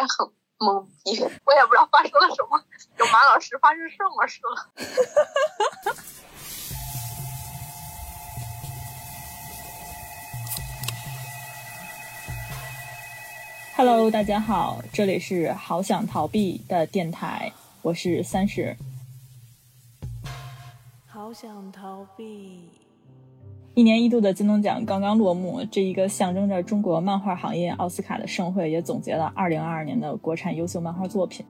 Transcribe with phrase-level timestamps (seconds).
[0.00, 0.26] 还很
[0.58, 2.58] 懵逼，我也不知道发生了什么，
[2.96, 4.72] 有马老师发生什么事了。
[13.76, 18.74] Hello，大家好，这里是好想逃避的电台，我是三十。
[21.06, 22.79] 好想逃避。
[23.74, 31.46] 一年一度的金龙奖刚刚落幕，这一个象征着中国漫画行业奥斯卡的盛会也总结了2022年的国产优秀漫画作品。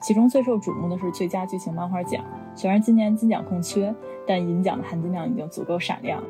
[0.00, 2.24] 其中最受瞩目的是最佳剧情漫画奖，
[2.54, 3.94] 虽然今年金奖空缺，
[4.26, 6.22] 但银奖的含金量已经足够闪亮。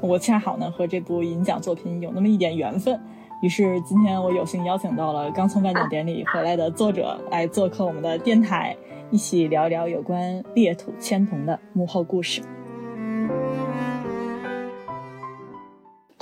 [0.00, 2.98] 我恰好呢和这部银奖作品有那么一点缘分。
[3.42, 8.74] 于是今天我有幸邀请到了刚从颁奖典礼回来的作者来做客我们的电台，
[9.10, 12.40] 一起聊一聊有关《裂土千童》的幕后故事。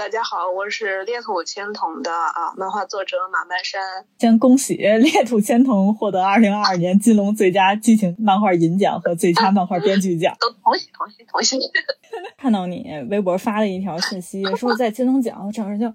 [0.05, 3.81] 大家好，我是《裂土千童》的啊漫画作者马半山。
[4.19, 10.37] 先恭喜《裂土千童》获得二零二二年金龙最佳剧情漫画银奖和最佳漫画编剧奖。
[10.39, 11.59] 都同喜同喜同喜！
[12.37, 15.91] 看到你微博发了一条信息，说在金龙奖，整个人就。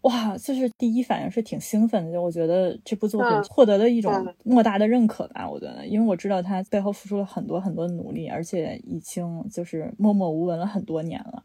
[0.00, 5.46] 哇，就是第一反应是挺兴奋的，就我觉得这部作品获得了一种莫大的认可吧。
[5.46, 11.42] 我觉得，因为我知道他背后付出了很多很多努力，而且已经就是默默无闻了很多年了，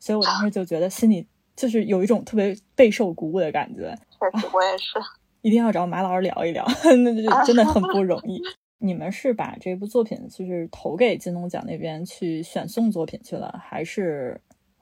[0.00, 1.26] 所以我当时就觉得心里
[1.58, 3.94] 就是有一种特别备受鼓舞的感觉。
[4.32, 4.98] 确实，我也是，
[5.42, 6.64] 一定要找马老师聊一聊，
[7.04, 8.40] 那就真的很不容易。
[8.80, 14.40] 你们是把这部作品就是投给金龙奖那边去选送作品去了，还是？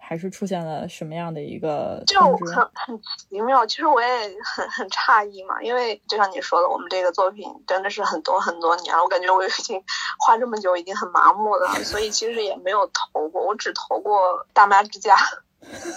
[0.08, 2.97] 还是出现了什么样的一个就很很
[3.28, 4.06] 奇妙，其实我也
[4.44, 9.82] 很很诧异嘛，因为就像你说的，我们这个作品真的是很多很多年了，我感觉我已经
[10.24, 15.16] 画这么久，已经很麻木了，所以其实也没有投过，我只投过大妈之家，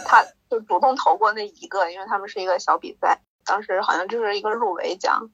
[0.05, 5.29] 他就主动投过那一个，因为他们是一个小比赛，当时好像就是一个入围奖。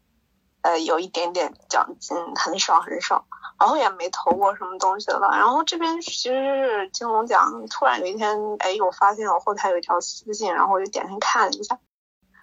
[0.62, 3.28] 呃，有一点点奖金，很少很少，
[3.60, 5.30] 然后也没投过什么东西了。
[5.34, 11.78] 然后这边其实是金龙奖，突然有一天，哎，我发现我后台有一条私信，然后我就点开看了一下，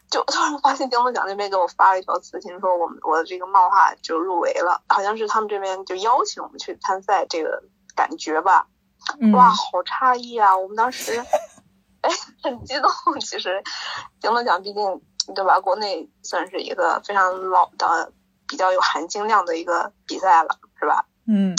[0.09, 7.65] 就突然发现金龙奖那边给我发了一条私信，说我们我的这个漫画就入围了，好像是他们这边就邀请我们去参赛，这个
[7.97, 8.69] 感觉吧，
[9.33, 10.57] 哇，好诧异啊！
[10.57, 11.21] 我们当时，
[12.03, 12.11] 哎，
[12.43, 12.91] 很激动。
[13.21, 13.63] 其实
[14.21, 15.03] 金龙奖毕竟。
[15.37, 15.61] 对吧？
[15.61, 18.13] 国内算是一个非常老的、
[18.49, 21.05] 比较有含金量的一个比赛了，是吧？
[21.29, 21.55] 嗯，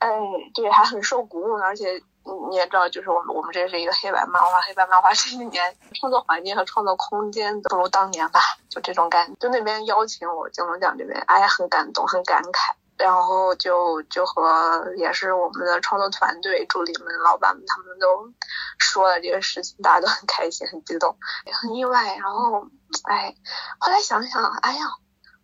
[0.00, 0.08] 哎，
[0.52, 1.64] 对，还很受鼓舞呢。
[1.64, 1.92] 而且
[2.24, 9.34] 你你也知道，就是我们我们这是一个黑白漫画，黑白漫画这几年创作环境和创作空间不如当年吧，就这种感觉。
[9.38, 12.72] 就那边邀请我金龙奖这边，哎，很感动，很感慨。
[12.96, 18.32] 然后就就和也是我们的创作团队、助理们、老板们，他们都
[18.78, 21.16] 说了这个事情，大家都很开心、很激动，
[21.46, 22.16] 也很意外。
[22.16, 22.66] 然后，
[23.04, 23.34] 哎，
[23.78, 24.84] 后来想想，哎呀，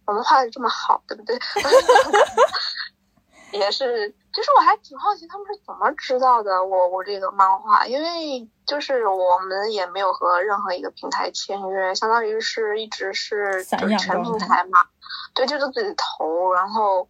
[0.06, 1.38] 我们画的这么好，对不对？
[3.52, 14.86] 也是，其实我还挺好奇他们是怎么知道的我我这个漫画，因为就是我们也没有和任何一个平台签约，相当于是一直是就是全平台嘛，
[15.34, 17.08] 对，就是自己投，然后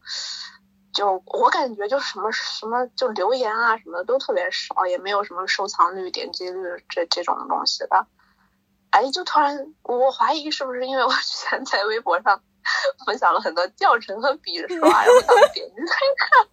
[0.95, 8.07] 就我感觉就什么什么就留言啊什么的都特别少，也没有什么收藏率、点击率这这种东西的，
[8.91, 12.43] 哎，就突然我怀疑是不是因为我之前在微博上。
[13.05, 16.47] 分享了很多教程和笔刷，然后他们点进去看，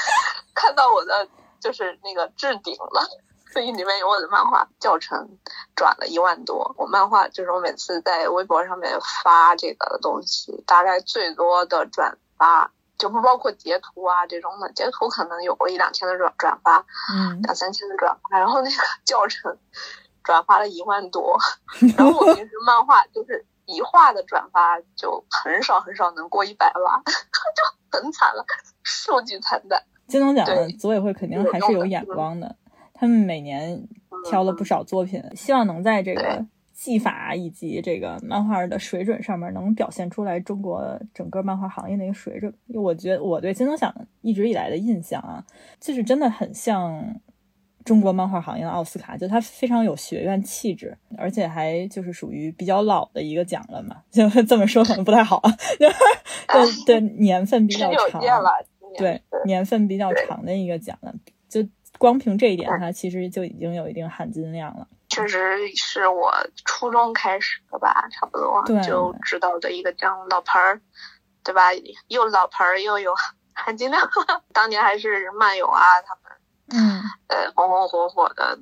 [0.54, 1.28] 看到我的
[1.60, 3.08] 就是那个置顶了，
[3.52, 5.28] 所以里面有我的漫画教程，
[5.74, 6.74] 转了一万多。
[6.76, 19.56] 我漫画就是我每次在微博上面发这个东西，大概最多的转发就不包括截图啊这种的，截图可能有过一两千的转转发，嗯，两三千的转发，然后那个教程
[20.22, 21.38] 转发了一万多，
[21.96, 23.46] 然后我平时漫画就是。
[23.68, 28.44] 一画的转发就很少很少能过一百万， 就很惨了，
[28.82, 29.80] 数据惨淡。
[30.06, 32.56] 金龙奖的组委会肯定还是有眼光的，
[32.94, 33.86] 他们每年
[34.24, 36.42] 挑了不少作品，希望能在这个
[36.72, 42.50] 技法以及这个漫画的水准上面能表现出来中国整个漫画行业的一个水准。
[42.68, 45.44] 我觉得我对金龙奖一直以来的印象啊，
[45.78, 47.20] 就是真的很像。
[47.88, 55.40] 中国漫画行业的奥斯卡，就它非常有学院气质，而且还就是属于比较老的一个奖了嘛， 就这么说可能不太好，
[55.78, 55.90] 对
[56.84, 58.20] 对，年份比较长，
[58.98, 61.14] 对年份比较长的一个奖了，
[61.48, 64.86] 就光凭这一点，它其实就已经有一定含金量了。
[65.08, 66.30] 确实是我
[66.66, 70.78] 初中开始的吧，差不多就知道的一个奖，老牌儿，
[71.42, 71.70] 对吧？
[72.08, 73.14] 又老牌儿又有
[73.54, 74.06] 含金量，
[74.52, 76.27] 当年还是漫友啊，他们。
[76.70, 78.58] 嗯，呃，红红火火的，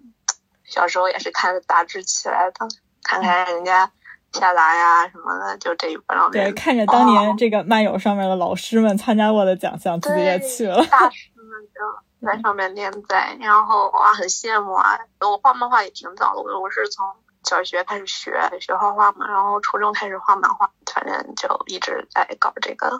[0.64, 2.66] 小时候也是看杂志起来的，
[3.02, 3.90] 看看人家
[4.32, 6.44] 夏达呀什么的，就这一方面。
[6.44, 10.76] 对，看着当年这个漫友上面的老师们参加过的奖项，自己也去了。
[10.86, 14.98] 大师们 就在上面连载，然后哇，很羡慕啊！
[15.20, 17.04] 我画漫画也挺早的，我我是从
[17.44, 22.90] 小学开始学学画画嘛，然后初中开始画漫画，反正就一直在搞这个，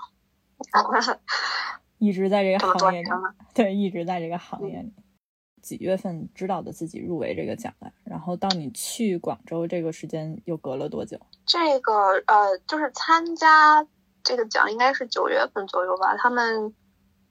[1.99, 3.09] 一直在这个行业里。
[3.55, 4.93] 对，一直在这个行业里。
[5.63, 7.93] 几月份知道的自己入围这个奖的？
[8.05, 11.19] 然后到你去广州这个时间又隔了多久？
[11.45, 13.85] 这个呃，就是参加
[14.23, 16.17] 这个奖应该是九月份左右吧。
[16.17, 16.73] 他们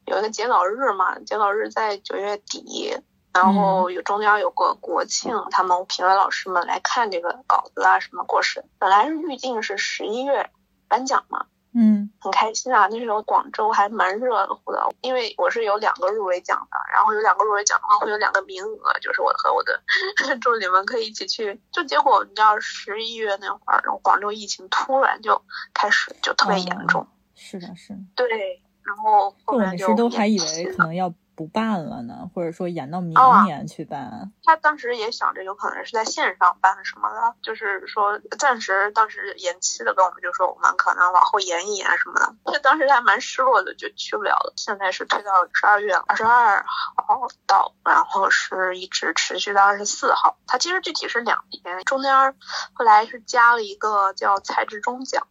[0.05, 2.97] 有一个截稿日嘛，截稿日在九月底，
[3.33, 8.65] 然后有中间有个国庆，他们评委老师们来看这个稿子啊什么过审。
[8.79, 10.49] 本来是预定是十一月
[10.89, 11.45] 颁奖嘛。
[11.77, 12.87] 嗯，很开心啊！
[12.89, 19.77] 那时候广州还蛮热乎的，因为我是有两个入围奖的，然后有两个入围奖的话会有两个名额，就是我和我的
[20.39, 21.59] 助理们可以一起去。
[21.73, 25.41] 就结果你知道十一月那会儿，然后广州疫情突然就
[25.73, 27.05] 开始就特别严重。
[27.35, 27.99] 是的，是的。
[28.15, 31.13] 对，然后后面就都还以为可能要。
[31.35, 34.31] 不办了呢，或者说延到明年去办。
[34.43, 42.53] 他当时也想着有可能是在线上办什么的，就是说暂时当时延期的，跟我们就说我们可能往后延一延什么的。
[42.53, 44.53] 就当时还蛮失落的，就去不了了。
[44.55, 46.65] 现在是推到十二月二十二
[46.95, 50.37] 号到，然后是一直持续到二十四号。
[50.47, 52.35] 它其实具体是两天，中间
[52.73, 55.27] 后来是加了一个叫蔡志忠奖，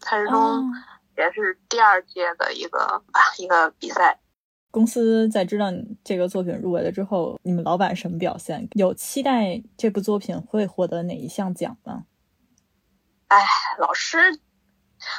[0.00, 0.72] 蔡志忠
[1.16, 3.02] 也是第二届的一个
[3.38, 4.18] 一个比赛。
[4.76, 8.68] 公司在知道你这个作品入围了之后，你们老板什么表现？
[8.74, 12.04] 有期待这部作品会获得哪一项奖吗？
[13.28, 13.38] 哎，
[13.78, 14.18] 老师。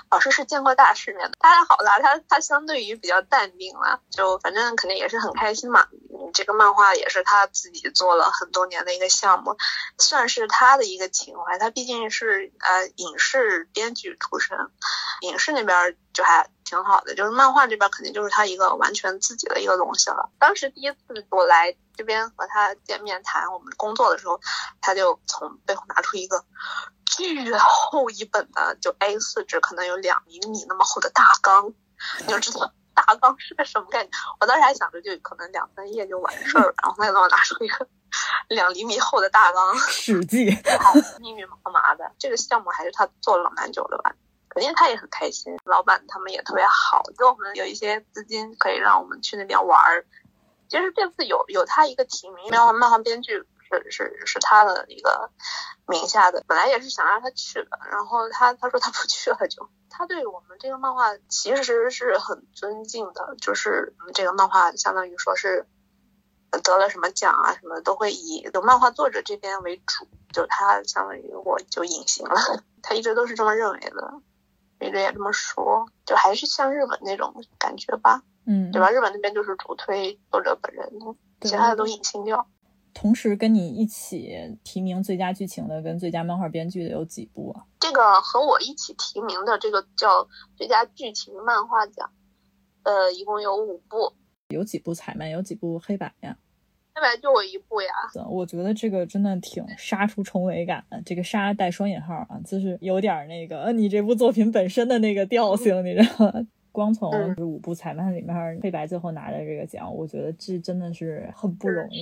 [0.10, 5.88] 老师是见过大世面的，他还好啦，他他相对于比较淡定了，就反正肯定也是很开心嘛。
[6.34, 9.58] 这个漫画也是他自己做了很多年的一个项目，
[9.98, 11.58] 算是他的一个情怀。
[11.58, 14.58] 他毕竟是呃影视编剧出身，
[15.22, 20.30] 影视那边就还挺好的，就是漫画这边肯定就是他一个完全自己的一个东西了。
[20.38, 24.40] 当时第一次我来这边和他见面谈我们工作的时候，
[24.82, 26.44] 他就从背后拿出一个。
[27.18, 31.74] 巨厚一本的，就 A 四纸，可能有两厘米那么厚的大纲，
[32.20, 34.12] 你就知道大纲是个什么概念。
[34.40, 37.88] 我当时还想着，就可能两三页就完事儿了，然后他给我拿出一个
[38.50, 40.52] 两厘米厚的大纲，《史记》，
[41.20, 42.12] 密密麻麻的。
[42.20, 44.14] 这个项目还是他做了蛮久的吧？
[44.50, 50.06] 肯定他也很开心，老板他们也特别好，给我们有一些资金可以让我们去那边玩儿。
[50.70, 53.44] 其实这次有有他一个提名，漫画漫画编剧。
[53.70, 55.30] 是是是他的一个
[55.88, 59.68] 名下的，本来也是想让他去的，然后他他说他不去了，就。
[59.90, 65.66] 他对我们这个漫画其实是很尊敬的，就是这个漫画相当于说是
[66.64, 72.36] 得了什么奖啊什么都会以有漫画作者这边为主，就他相当于我就隐形了，
[72.84, 74.22] 他一直都是这么认为的，
[74.80, 78.92] 一直也这么说，就还是像日本那种感觉吧，嗯，对吧？
[78.92, 80.92] 日本那边就是主推作者本人，
[81.42, 82.48] 其他的都隐形掉。
[83.00, 87.64] 同时跟你一起提名最佳剧情的跟最佳漫画编剧的有几部啊？
[87.80, 92.10] 这个和我一起提名的这个叫最佳剧情漫画奖，
[92.82, 94.12] 呃，一共有五部。
[94.50, 96.36] 有几部彩漫，有几部黑白呀？
[96.96, 97.90] 黑白就我一部呀。
[98.28, 106.48] 我觉得这个真的挺杀出重围感的，这个“杀”带双引号啊，就是有点那个你这部作品本身的那个调性，你知道吗？
[106.72, 112.02] 光从五部彩漫里面，黑白最后拿的这个奖，我觉得这真的是很不容易。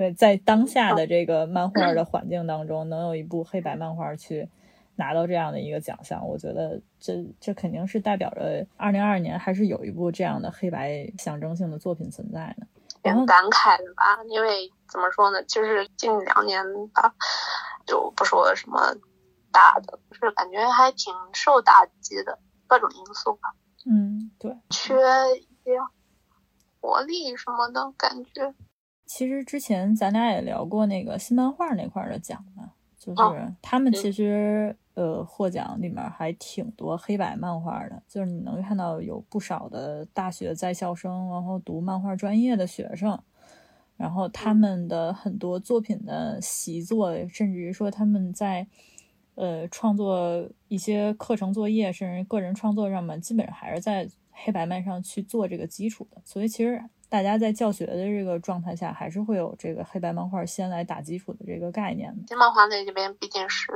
[0.00, 4.48] 对，在当下的这个漫画的环境当中，能有一部黑白漫画去
[4.96, 12.66] 拿到这样的一个奖项，我觉得这这肯定是代表着二零二二年还是有一部这样的黑白象征性的作品存在的。
[13.02, 14.24] 挺感慨的吧？
[14.30, 16.64] 因为怎么说呢，就是近两年
[16.94, 17.14] 吧，
[17.86, 18.80] 就不说什么
[19.52, 23.52] 大的，就是感觉还挺受打击的，各种因素吧。
[23.84, 24.94] 嗯，对，缺
[25.36, 25.78] 一些
[26.80, 28.54] 活力什么的感觉。
[29.12, 43.20] 其实之前咱俩也聊过那个新漫画那块的奖嘛，就是他们其实呃获奖里面还挺多黑白漫画的，就是你能看到有不少的大学在校生，然后读漫画专业的学生，
[43.96, 48.64] 然后他们的很多作品的习作，甚至于说他们在
[49.34, 56.80] 呃创作一些课程作业，甚至个人创作上面，基本上还是在黑白漫上去做这个基础的，所以其实。
[57.10, 62.22] 大家在教学的这个状态下，还是会有这个黑白漫画先来打基础的这个概念的。
[62.28, 63.66] 新漫画那这边毕竟是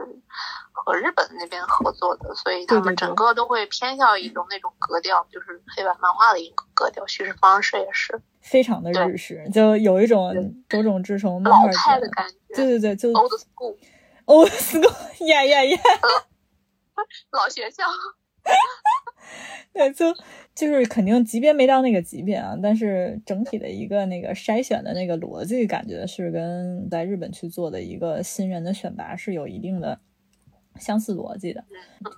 [0.70, 10.32] 和日本那边合作的，所以他们整个都会偏向一种那种格调，就是黑白漫画的一个格调，叙事方式也是非常的日式，就有一种
[10.68, 12.54] 多种志成漫画老派的感觉。
[12.54, 13.76] 对对对，就 old school。
[14.26, 14.88] 哦，斯哥，
[15.26, 15.78] 呀呀呀！
[17.32, 17.82] 老学校。
[19.73, 20.07] 对，就
[20.54, 29.99] 就是肯定级别没到那个级别啊，但是整体的一个那个筛选的那个逻辑，感觉是跟在日本去做的一个新人的选拔是有一定的
[30.78, 31.64] 相似逻辑的，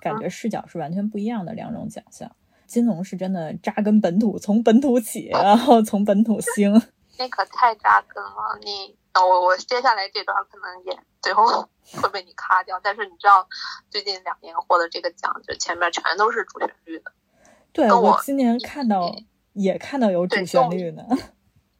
[0.01, 2.31] 感觉视角是完全不一样的两种奖项。
[2.67, 6.73] 金龙是真的扎根本土，从本土起，然后从本土兴。
[7.17, 8.93] 那可太扎根了，你
[9.25, 11.69] 我我接下来这段可能也最后
[12.01, 13.47] 会被你卡掉，但是你知道
[13.89, 17.11] 最近两年获得这个奖，就前面全都是主旋律的。
[17.71, 19.15] 对我今年看到
[19.53, 21.03] 也看到有主旋律 的。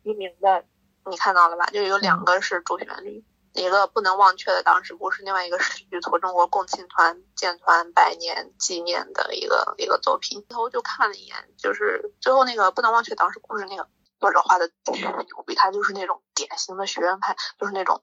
[0.03, 0.63] 提名的
[1.10, 1.65] 你看到了吧？
[1.67, 10.46] 就有两个是主旋律，一个不能忘却的当时故事，另外一个是剧图中国共青团建团百年纪念的一个一个作品。
[10.50, 13.88] 然后就看了一眼，就是最后那个不能忘却当时故事那个。
[14.20, 18.02] 作者画的巨牛逼，他就是那种典型的学院派，就是那种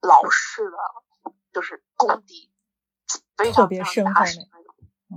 [0.00, 0.76] 老式的，
[1.52, 2.50] 就是功底
[3.36, 4.74] 非常非常扎实那种。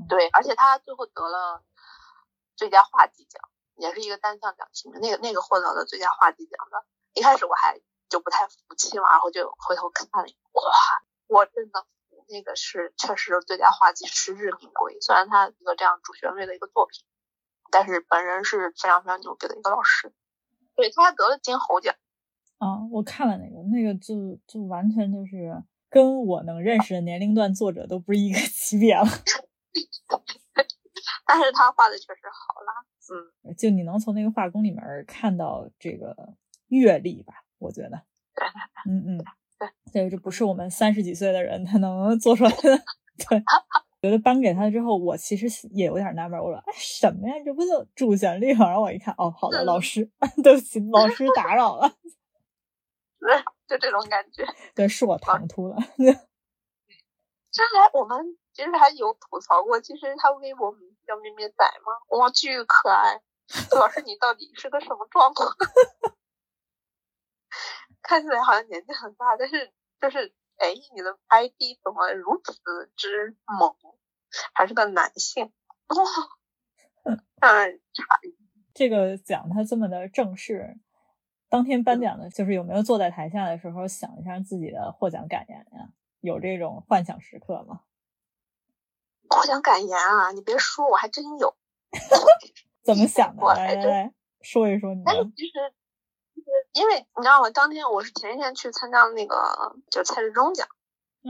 [0.09, 1.63] 对，而且他最后得了
[2.55, 3.41] 最佳画技奖，
[3.75, 4.99] 也是一个单项奖提名。
[4.99, 10.61] 那个那个获得了最佳画技奖的，一开始我还就不太服气嘛，然后就回头看了，哇，
[11.27, 11.85] 我真的
[12.27, 14.99] 那个是确实最佳画技实至名归。
[14.99, 17.05] 虽然他一个这样主旋律的一个作品，
[17.71, 20.13] 但是本人是非常非常牛逼的一个老师。
[20.75, 21.95] 对，他还得了金猴奖。
[22.57, 29.05] 啊，我看了那个，那个就就完全就是跟我能认识的年龄段作者都不是一个 级别了。
[31.27, 32.85] 但是他画的确实好啦，
[33.43, 36.15] 嗯，就你能从那个画工里面看到这个
[36.67, 37.33] 阅历吧？
[37.57, 38.03] 我觉得，
[38.35, 38.45] 对，
[38.87, 39.25] 嗯嗯，
[39.59, 42.83] 对，这个，这不是我们三十几岁的人他能做出来的，
[43.27, 43.43] 对。
[44.05, 46.39] 觉得颁给他之后，我其实也有点纳闷。
[46.39, 47.33] 我说：“哎，什么呀？
[47.43, 50.07] 这不就主旋律吗？”然后我一看，哦，好的，老师，
[50.43, 51.91] 对不起，老师打扰了。
[53.19, 53.35] 对，
[53.67, 54.45] 就这种感觉。
[54.75, 55.75] 对，是我唐突了。
[55.97, 63.19] 这还我们其实还有吐槽过，其实他微博名叫咩咩仔嘛，哇，巨可爱。
[63.77, 65.49] 老师，你到底是个什么状况？
[68.03, 70.33] 看起来好像年纪很大，但是就是。
[70.57, 73.75] 哎，你的 ID 怎么如此之猛？
[74.53, 75.51] 还是个男性，
[77.39, 78.37] 让人诧异。
[78.73, 80.77] 这个奖他这么的正式，
[81.47, 85.93] 当天颁奖的，就是有没有坐在台下的时候想一下自己的获奖感言呀？
[86.19, 87.81] 有这种幻想时刻吗？
[89.29, 91.55] 获奖感言啊，你别说，我还真有。
[92.83, 93.45] 怎么 想的？
[93.53, 95.03] 来来来说一说你。
[95.35, 95.73] 其实。
[96.73, 97.49] 因为你知道吗？
[97.49, 100.67] 当天我是前一天去参加那个，就蔡志忠奖，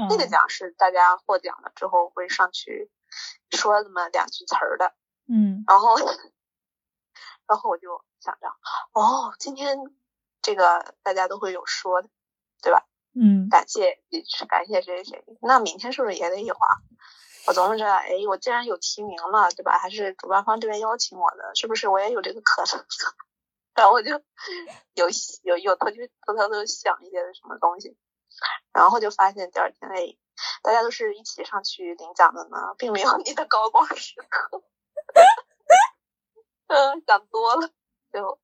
[0.10, 2.92] 那个奖是大家获奖了之后会上去
[3.52, 4.94] 说那么两句词儿的，
[5.28, 5.96] 嗯，然后，
[7.48, 8.48] 然后我就想着，
[8.94, 9.78] 哦，今天
[10.42, 12.10] 这个大家都会有说的，
[12.62, 12.86] 对吧？
[13.14, 14.00] 嗯，感谢
[14.50, 16.82] 感谢谁谁谁，那明天是不是也得有啊？
[17.48, 19.78] 我琢磨着，哎，我既然有提名了，对吧？
[19.78, 22.86] 还是主办方这边邀请我的，是不是我也有这个可能？
[23.76, 24.12] 然后我就
[24.94, 25.08] 有
[25.44, 27.98] 有有偷去偷偷的想一些什么东西，
[28.74, 30.18] 然后就发现第二天哎，
[30.64, 34.64] 大家都是一起上去领奖的呢，并没有你的高光时刻。
[36.68, 37.70] 嗯，想多了，
[38.12, 38.40] 就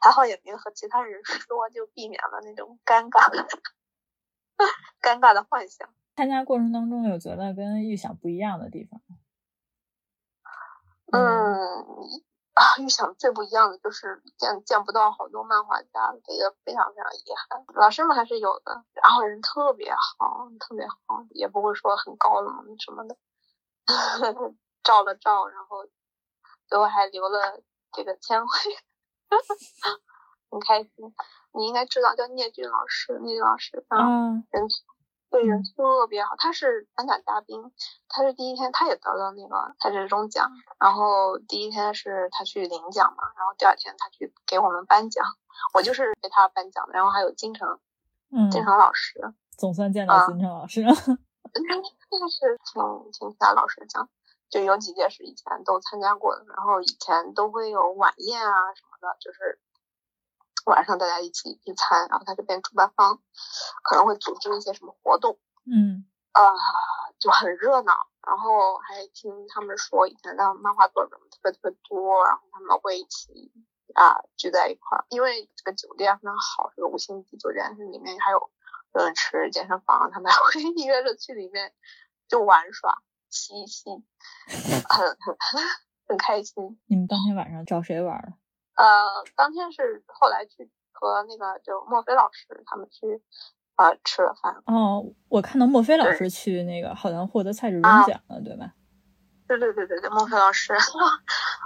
[0.00, 3.30] 还好也没有和其他人说，就避免了那种尴尬
[5.00, 5.88] 尴尬的幻想。
[6.16, 9.00] 参加过程当中有觉得跟预想不一样的地方
[11.12, 12.29] 嗯。
[12.54, 17.64] 啊，预想最不一样的就是见见不到好多漫画家，这个非常非常遗憾。
[17.74, 23.16] 老师们还是有的，然后人特别好，特别好，也不会说很高冷什么的。
[24.82, 25.86] 照了照，然后
[26.66, 27.60] 最后还留了
[27.92, 28.52] 这个签会，
[30.50, 31.14] 很开心。
[31.52, 33.98] 你应该知道叫聂俊老师，聂俊老师啊，
[34.50, 34.68] 人。
[35.30, 37.72] 对人特别好，他是颁奖嘉宾，
[38.08, 45.24] 他是第一天他也得了那个他这种奖，然后第一天是他去领奖嘛，然后第二天他去给我们颁奖，
[45.72, 47.78] 我就是给他颁奖的，然后还有金城，
[48.32, 50.92] 嗯，金城老师，总算见到金城老师， 那
[52.28, 52.82] 是听
[53.12, 54.08] 听其他老师讲，
[54.50, 59.60] 就有几届是以前都参加过的，然后以前都会有晚宴啊什么的，就是。
[60.66, 63.20] 晚上大家一起聚餐，然后他这边主办方
[63.82, 66.40] 可能会组织一些什么活动，嗯，啊，
[67.18, 67.92] 就很热闹。
[68.26, 73.50] 然后还听他们说，以前的漫画作者们特别特别多，然后他们会一起
[73.94, 75.06] 啊聚在一块儿。
[75.08, 78.50] 因为这个酒店非常好，这个五星级酒店是里面还有
[78.94, 81.72] 游泳池、健身房，他们还会约着去里面
[82.28, 83.90] 就玩耍、嬉戏，
[84.88, 85.36] 很很
[86.06, 86.78] 很开心。
[86.86, 88.34] 你们当天晚上找谁玩？
[88.80, 93.22] 呃，当天是后来去和那个就墨菲老师他们去
[93.76, 94.56] 啊吃了饭。
[94.64, 98.72] 哦，我看到莫非老师去那个好像获得蔡志忠奖了，对吧？
[99.46, 100.72] 对对对对对，莫非老师，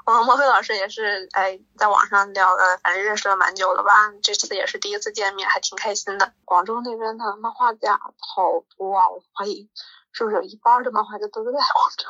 [0.06, 3.90] 我和莫非老师也是哎，在网上聊的，反正认识了蛮久了吧。
[4.22, 6.32] 这次也是第一次见面，还挺开心的。
[6.46, 9.68] 广州那边的漫画家好多啊，我怀疑
[10.12, 11.62] 是不是有一半的漫画家都在广
[11.98, 12.08] 州。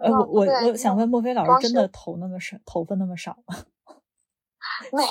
[0.00, 3.54] 呃，我我我想问莫非老师，真的头那么少，头发那么少吗？
[4.90, 5.02] 没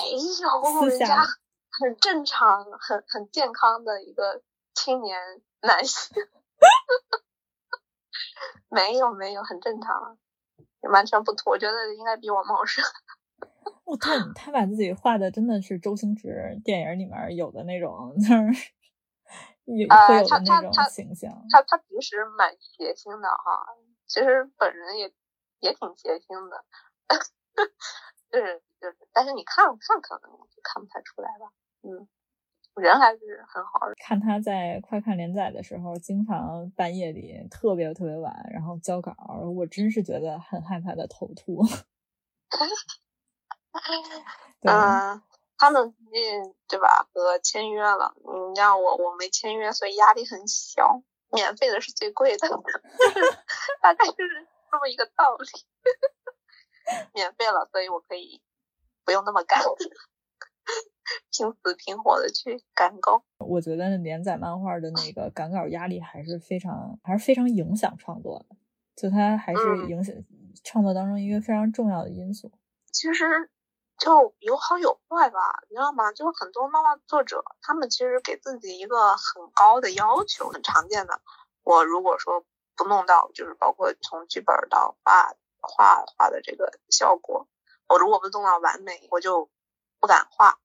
[0.42, 1.16] 有，人家
[1.80, 4.42] 很正常、很很健康的一个
[4.74, 5.18] 青年
[5.60, 6.16] 男性。
[8.68, 10.18] 没有没有，很正常，
[10.90, 12.82] 完全不秃，我觉得应该比我茂盛。
[13.84, 18.72] 哦，他 他把自己画的真的是周星驰电影里面有的那种，就是
[19.64, 21.30] 有会有的那种形象。
[21.50, 23.66] 他他平时蛮邪性的哈，
[24.06, 25.12] 其实本人也
[25.60, 26.64] 也挺邪性的，
[27.08, 27.62] 就
[28.40, 32.08] 是就是，但是你看看可能就看不太出来吧，嗯。
[32.74, 33.94] 人还是很好的。
[33.98, 39.14] 看他在快看连载的时候，经常半夜里特别特别晚，然后交稿，
[39.54, 41.62] 我真是觉得很害怕的头秃。
[44.62, 45.22] 嗯，
[45.58, 47.06] 他们最近对吧？
[47.12, 51.02] 和签约了，你让我我没签约，所以压力很小。
[51.30, 52.48] 免费的是最贵的，
[53.82, 55.46] 大概就是这么一个道理。
[57.14, 58.42] 免费了，所以我可以
[59.04, 59.62] 不用那么赶。
[61.32, 68.56] 拼死拼活的去赶稿，我觉得连载漫画的那个赶稿压力还是非常，还是非常影响创作的，
[68.94, 70.14] 就它还是影响
[70.62, 72.52] 创作当中一个非常重要的因素。
[72.92, 73.50] 其实
[73.98, 76.12] 就有好有坏吧，你知道吗？
[76.12, 81.20] 就是很多漫画作者，他们其实给自己一个很高的要求，很常见的。
[81.64, 82.46] 我如果说
[82.76, 87.48] 不弄到，就是包括从剧本到画画画的这个效果，
[87.88, 89.48] 我如果不弄到完美，我就
[89.98, 90.58] 不敢画。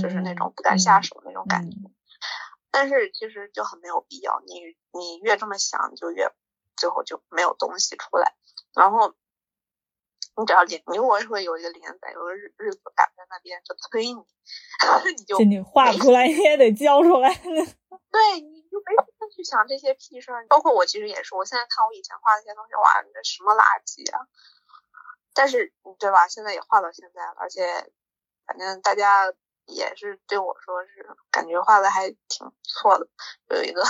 [0.00, 1.76] 就是那种不敢下手那种感觉，
[2.70, 4.40] 但是其实就很没有必要。
[4.46, 4.60] 你
[4.92, 6.30] 你越这么想，你就越
[6.76, 8.32] 最后就没有东西出来。
[8.76, 9.12] 然后
[10.36, 14.14] 你只要连，你如果会有一个连载，有个日日子赶在那边就催你，
[15.18, 17.34] 你就你画出来你也得交出来。
[17.34, 20.46] 对，你就没时间去想这些屁事儿。
[20.48, 24.26] 包括我其实也是，我现在看我以前画那些东西，哇，那什么垃圾啊！
[25.34, 26.26] 但是对吧？
[26.26, 27.92] 现在也画到现在了，而且
[28.46, 29.32] 反正大家。
[29.64, 33.06] 也是对我说是感觉画的还挺不错的，
[33.46, 33.80] 有一个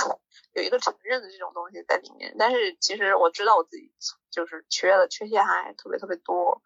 [0.53, 2.35] 有一个承认的这种东西在里面。
[2.37, 3.91] 但是其实我知道我自己
[4.29, 6.61] 就是缺的缺陷还特别特别多。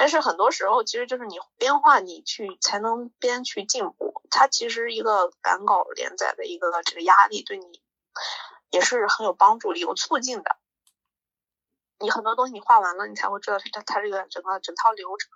[0.00, 4.22] 但是很多时候其实就是你边画你去才能边去进步。
[4.30, 7.82] 它其实一个赶稿连载的一个这个压力对你
[8.70, 10.56] 也是很有帮助的，有促进的。
[11.98, 15.30] 你很多东西你画完了，你才会知道它它这个整个整套流程，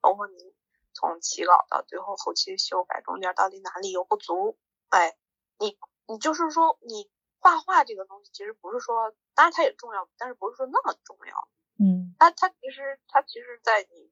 [0.00, 0.54] 包括你。
[0.98, 4.56] 从起稿到最后后期修改，中间到底哪里有不足？
[4.88, 5.14] 哎，
[5.58, 11.48] 你你就是说，你画画这个东西，其实不是说，当然它也重要，但是不是说那么重要。
[11.78, 14.10] 嗯，它它其实它其实，在你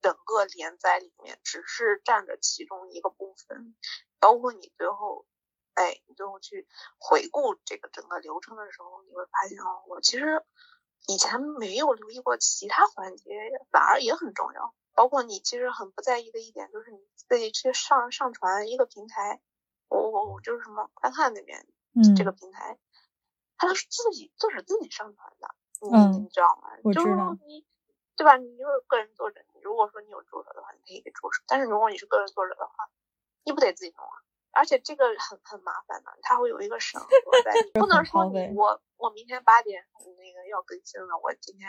[0.00, 3.74] 整个连载里面，只是占着其中一个部分。
[4.20, 5.26] 包括你最后，
[5.74, 6.66] 哎，你最后去
[6.98, 10.44] 回顾这个整个流程的时候，你会发现哦，我其实
[11.06, 13.30] 以前没有留意过其他环节，
[13.70, 14.74] 反而也很重要。
[14.94, 19.40] 包括你其实很不在意的一点，就是你自己去上上传一个平台，
[19.88, 22.76] 我我我就是什么快看那边，嗯，这个平台，
[23.56, 26.70] 它都是自己作者自己上传的，你你知道吗？
[26.82, 27.36] 我知道。
[27.46, 27.64] 你
[28.16, 28.36] 对吧？
[28.36, 31.42] 你就是个人作者，你如果说你有助手的话，你可以给助手。
[31.46, 32.88] 但是如果你是个人作者的话，
[33.44, 34.16] 你不得自己弄啊？
[34.52, 37.06] 而且这个很很麻烦的，它会有一个审核
[37.44, 39.84] 在， 不能说你我我明天八点
[40.16, 41.68] 那个要更新了，我今天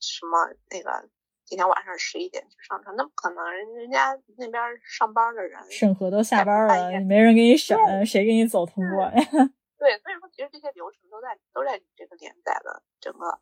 [0.00, 1.08] 什么那个。
[1.48, 9.12] 今天晚上十一点去上传，那不可能，人人家那边上班的人审核都下班了，没人给你审，谁给你走通过呀？
[9.78, 13.40] 对，所以说其实这些流程都在都在你这个连载的整个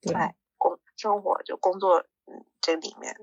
[0.00, 3.14] 在工生活就工作嗯这里面，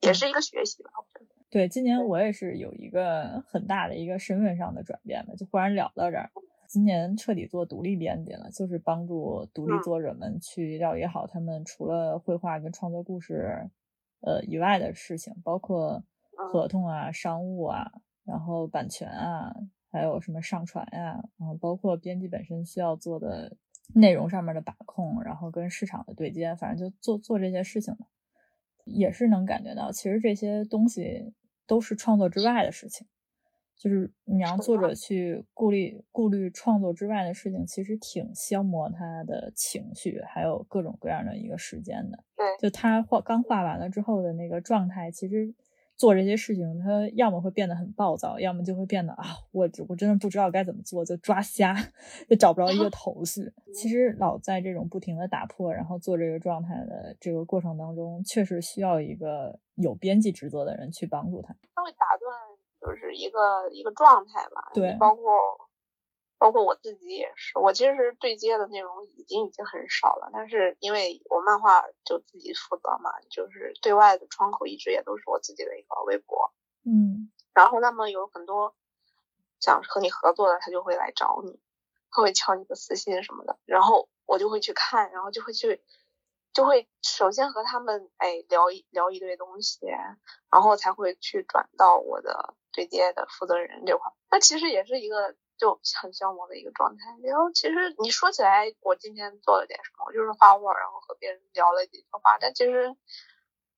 [0.00, 0.90] 也是一个学习吧。
[0.96, 6.30] 我觉得对，今年我也是有一个很大的一个身份上的转变吧，就忽然聊到这儿。
[6.68, 13.68] 今年彻底做独立编辑了，就是帮助独立作者们去料理好他们除了绘画跟创作故事，
[14.20, 17.92] 呃以外的事情，包括合同啊、商务啊，
[18.24, 19.54] 然后版权啊，
[19.92, 23.56] 还有什么上传呀，然后包括编辑本身需要做的
[23.94, 28.06] 内容上面的把控，然后跟市场的对接，反正就做做这些事情嘛，
[28.86, 31.34] 也是能感觉到，其实这些东西
[31.66, 33.06] 都是创作之外的事情。
[33.74, 42.22] 就是你让作者去顾虑顾虑创作之外的事情，其实挺消磨他的情绪，还有各种各样的一个时间的。
[42.36, 45.52] 对，就他画刚画完了之后的那个状态，其实
[45.96, 51.74] 做这些事情，他要么会变得很暴躁，要么就会变得啊，我我真的不知道该怎么做，就抓瞎，
[52.28, 53.52] 就找不着一个 头绪。
[53.74, 61.54] 其实老在这种不停的打破，然后做这个状态的这个过程当中，确实需要一个有编辑职责的人去帮助他。
[61.74, 62.34] 他会打断，
[62.80, 64.70] 就是一个一个状态吧。
[64.74, 65.22] 对，包括。
[66.42, 76.52] 包括我自己也是，我其实对接的内容已经已经很少了，但是因为我漫画就自己负责嘛，就是对外的窗口一直也都是我自己的一个微博，
[76.84, 78.74] 嗯，然后那么有很多
[79.60, 81.60] 想和你合作的，他就会来找你，
[82.10, 85.80] 他会敲你的私信什么的，然后我就会去看，然后就会去，
[86.52, 89.78] 就会首先和他们哎聊一聊一堆东西，
[90.50, 95.36] 然后才会去转到我的对接的负责人这块，那其实也是一个。
[95.62, 97.04] 就很消磨的一个状态。
[97.22, 102.96] 然后其实你说起来，我今天做了点什么，我就是画画，然后和别人聊了几句话，但其实，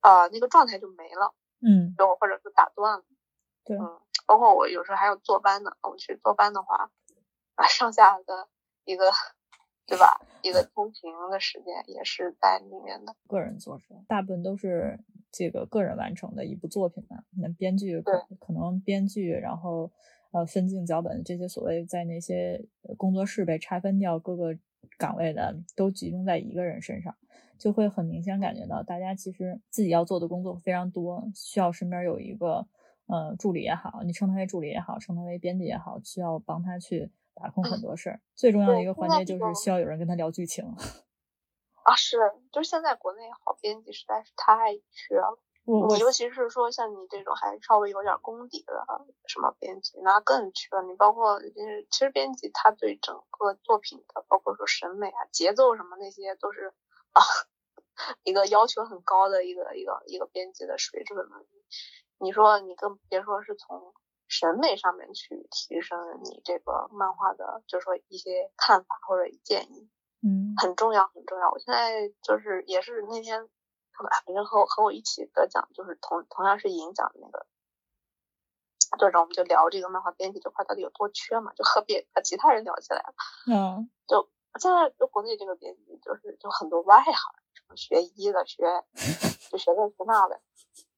[0.01, 3.05] 呃，那个状态就没了，嗯，就或者是打断了，
[3.67, 6.91] 对，嗯，包括我有时候还要坐班呢，我去坐班的话，
[7.57, 8.49] 啊，上下的
[8.87, 9.13] 一个，
[9.87, 10.23] 对吧？
[10.41, 13.15] 一个 通勤的时间也是在里面的。
[13.29, 14.99] 个人做事，大部分都是
[15.31, 17.25] 这个个人完成的一部作品嘛。
[17.39, 19.93] 那编剧可能编剧，然后。
[20.35, 22.61] 呃，分镜、脚本这些所谓在那些
[22.97, 24.59] 工作室被拆分掉各个
[24.99, 27.17] 岗位的，都集中在一个人身上，
[27.57, 32.67] 就会很明显感觉到大家其实自己要做的工作非常多，需要身边有一个
[33.07, 38.21] 呃助理也好，你称他为助理也好，称他为编辑也好，需要帮他去把控很多事儿。
[38.35, 40.65] 最重要的一个环节就是需要有人跟他聊剧情。
[41.85, 42.17] 啊，是，
[42.51, 45.39] 就是现在国内好编辑实在是太缺了。
[45.67, 48.85] 你尤其是说像你这种还稍微有点功底的
[49.27, 50.83] 什么编辑，那更缺了。
[50.83, 56.75] 你包括就是其实编辑他对整个作品的，包括说审美啊、节奏什么那些，都是
[57.13, 57.23] 啊
[58.25, 61.47] 一个要求很高的一个一个一个编辑的水准了。
[62.19, 63.95] 你说你更别说是从
[64.29, 69.89] 审美上面去提升你这个漫画的，就是说一些看法或者建议，
[70.23, 71.51] 嗯，很重要很重要。
[71.51, 73.49] 我现在就是也是那天。
[73.97, 77.47] 反正和我和我一起得奖，就是同同样是银奖的那个
[78.99, 83.15] 作者，我们就聊这个漫画编辑这块到底有多缺嘛，就和别和其他人聊起来了。
[83.51, 84.31] 嗯，就
[84.61, 87.15] 现在就国内这个编辑，就是就很多外行，
[87.55, 88.63] 什么学医的，学
[89.51, 90.41] 就学这学那的。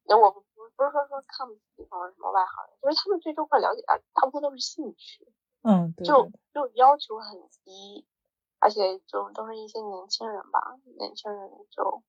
[0.04, 0.44] 那我不
[0.76, 5.32] 不是说说看不起什么什么外行人，就是他们对这块了解啊，大部分都是兴趣。
[5.62, 8.06] 嗯，就就要求很低，
[8.60, 12.02] 而且就都是一些年轻人吧，年轻人就。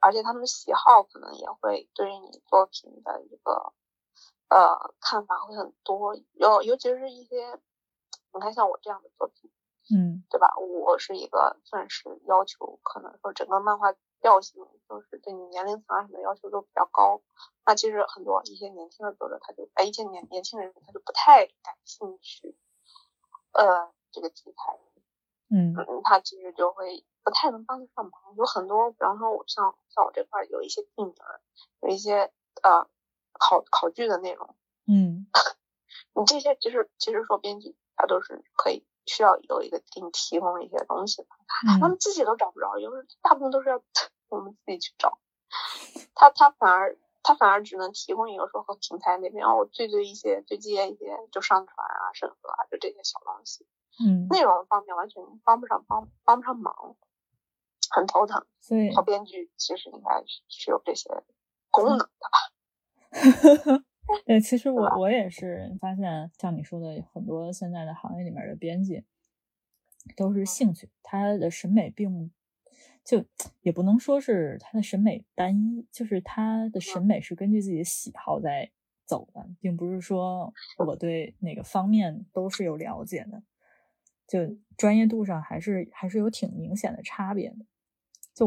[0.00, 3.72] 而且他们的喜好可能也会对于你作品的一个
[4.48, 7.58] 呃看法会很多，尤尤其是一些
[8.32, 9.50] 你看像我这样的作品，
[9.94, 10.48] 嗯，对吧？
[10.58, 17.22] 我是一个算是要求可能说整个漫画调性就是对你年龄层啊什么要求都比较高，
[17.64, 22.56] 那其实很多一些年轻的作者他就哎一些年年轻人他就不太感兴趣，
[23.52, 24.78] 呃这个题材，
[25.48, 27.04] 嗯，他其实就会。
[27.22, 31.14] 不太能帮得上忙，有很多，比方说我像像我这块有一些电影，
[31.82, 32.86] 有一些呃
[33.38, 34.56] 考考据的内容，
[34.86, 35.26] 嗯，
[36.14, 41.28] 你这些其实其实说编剧他都是可以需要有一个给你提供一些东西的，
[41.80, 43.82] 他们自己都找不着，有时大部分都是要
[44.28, 45.18] 我们自己去找，
[46.14, 53.66] 他他反而他反而只能提供一个说和平台那边哦对对一些对接一些就上传啊审核啊就这些小东西，
[54.02, 56.96] 嗯，内容方面完全帮不上帮帮不上忙。
[57.90, 61.10] 很头疼，所以好编剧其实应该是有这些
[61.70, 63.82] 功能的吧？
[64.26, 69.04] 对，其实我我也是发现，像你说的，很多现在的行业里面的编辑
[70.16, 72.32] 都是兴趣，他的审美并
[73.04, 73.24] 就
[73.60, 78.70] 也不能说是他的审美单一，就是他的审美是根据自己的喜好在
[79.04, 83.42] 走的，并不是说我对哪个方面都是有了解的，
[84.26, 87.56] 就专业度上还是还是有挺明显的差别的。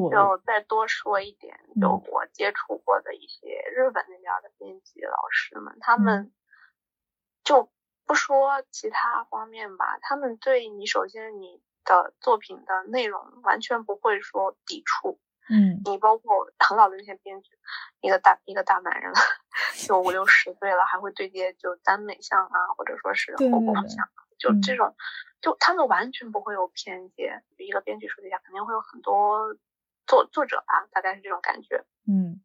[0.10, 6.34] 就再多说一点，就我接触过的一些日本那边的编辑老师们，他们
[7.44, 7.72] 就
[8.06, 17.52] 不说其他方面吧，他们对你首先你的作品的内容完全不会说抵触，嗯，你包括很老的那些编剧，
[18.02, 19.14] 一个大一个大男人，
[19.88, 24.96] 就五六十岁了还会对接就耽美向啊，或者说是后宫像，就这种，
[25.42, 29.56] 就他们完全不会有偏见，一个编剧手底下肯定会有很多。
[30.06, 31.86] 作作者吧，大概是这种感觉。
[32.08, 32.42] 嗯，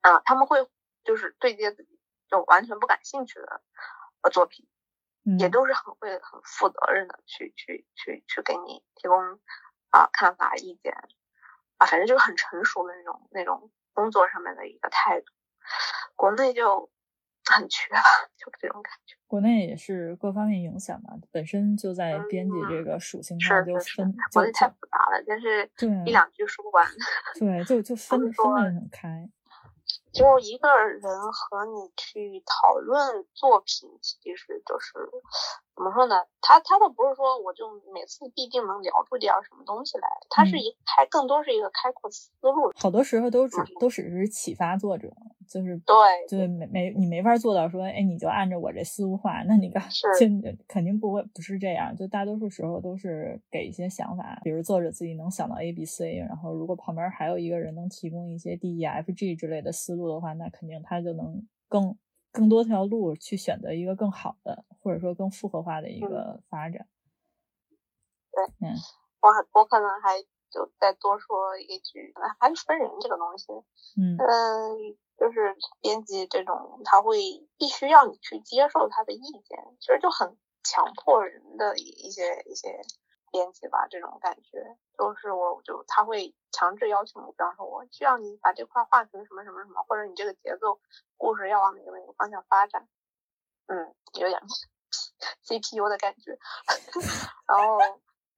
[0.00, 0.68] 啊，他们会
[1.04, 3.62] 就是对接自己就完全不感兴趣的
[4.22, 4.68] 呃作品，
[5.38, 9.40] 也都是很会很负责任的去去去去给你提供
[9.90, 10.92] 啊看法意见
[11.78, 15.26] 啊，反正就是很成熟的那种那种工作上面的一个态度。
[16.16, 16.90] 国内就
[17.54, 18.00] 很缺吧，
[18.36, 19.16] 就这种感觉。
[19.26, 26.86] 国内也是各方面影响吧，本身就在编辑这个属性上就分，国内太复杂了，真是对一两句说不完。
[27.38, 29.28] 对，就就分分得很开。
[30.12, 31.00] 就一个人
[31.32, 34.98] 和你去讨论作品，其实就是
[35.78, 36.16] 怎么说呢？
[36.40, 42.72] 他他倒不是说我就每次必定能聊出点什么东西来，他是一开更多是一个开阔思路。
[42.74, 45.08] 好多时候都只都只是启发作者，
[45.48, 45.94] 就是对，
[46.28, 50.06] 对没没你没法做到说，哎，你就按照我这思路画，那你干是
[50.66, 51.94] 肯定不会不是这样。
[51.94, 61.96] 就大多数时候都是给一些想法，比如作者自己能想到 A、B、C，然后如果旁边还有一个人能提供一些 D、E、F、G 之类的思路的话，那肯定他就能更
[62.32, 66.86] 更多条路去选择一个更好的，或者说更复合化的一个发展。
[68.32, 68.74] 对，嗯，
[69.20, 73.52] 我我可能还就再多说一句，还是分人这个东西。
[73.96, 77.18] 嗯嗯，就是编辑这种，他会
[77.56, 82.80] 必须要你去接受他的意见，其实就很强迫人的一些一些。
[83.30, 90.80] 编辑吧，这种感觉就是我就他会强制要求，比方说我需要你把这块画成什么什么什么，或者你这个节奏
[91.16, 92.88] 故事要往哪个哪个方向发展，
[93.66, 94.40] 嗯，有点
[95.44, 96.38] CPU 的感觉。
[97.48, 97.78] 然后，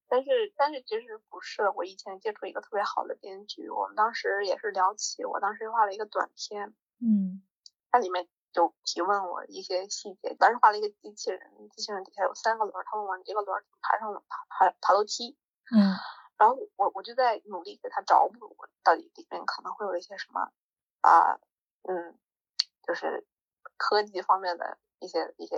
[0.08, 7.42] 但是但是其实不是，我以前接触一个特别好的编剧，我们当时也是聊起，我当时画了一个短片，嗯，
[7.90, 8.28] 它里面。
[8.52, 15.38] 就提问我一些细节，当时画了一个机器人，机器人底下有三个轮，他问我你这个轮怎么爬上爬爬爬楼梯？
[15.72, 15.94] 嗯，
[16.36, 20.50] 然后我我就在努力给他找补，到底里面可能会有一些什么
[21.00, 21.38] 啊，
[21.88, 22.18] 嗯，
[22.82, 23.24] 就是
[23.76, 25.56] 科技方面的一些一些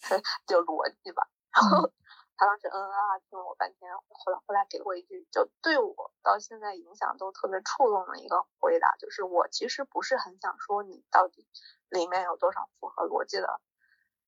[0.46, 1.26] 就逻辑吧。
[1.50, 1.90] 然后
[2.36, 11.48] 他当时嗯啊听了我半天，后来后来给我一句，就对我到现在影响都特别触动的一个回答，就是我其实不是很想说你到底。
[11.94, 13.60] 里面有多少符合逻辑的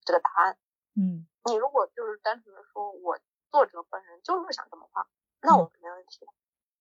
[0.04, 0.56] 这个答案？
[0.94, 3.18] 嗯，你如果就是单纯的说，我
[3.50, 5.06] 作者本人就是想这么画，
[5.42, 6.24] 那我没问题。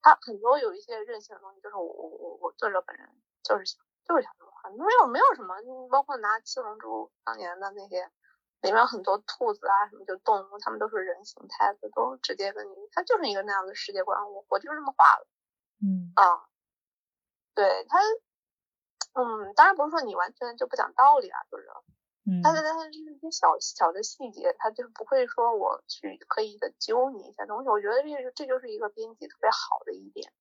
[0.01, 3.09] 他很多有一些任性的东西，就是我我我我作者本人
[3.43, 5.55] 就是想就是想这么画，没有没有什么，
[5.89, 8.11] 包括拿七龙珠当年的那些，
[8.61, 15.25] 里面很多兔子啊什么就动物，他们都是人形态的，都直接跟你，他就是一个那样的世界观，我我就是这么画的。
[15.81, 16.45] 嗯啊，
[17.55, 17.99] 对他。
[19.15, 21.67] 嗯，当然不是说你完全就不讲道理啊，就是，
[22.27, 27.69] 嗯，但是但是就是一些小小的细节，他就是不会说我去刻意的揪你一些东西。
[27.69, 30.33] 我觉得这这就是一个编辑特别好的一点，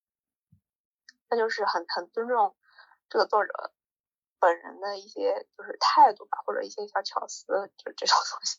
[1.28, 2.56] 他就是很很尊重
[3.08, 3.72] 这个作者
[4.40, 8.58] 本人的一些就是态度吧，或者一些小巧思，就这种东西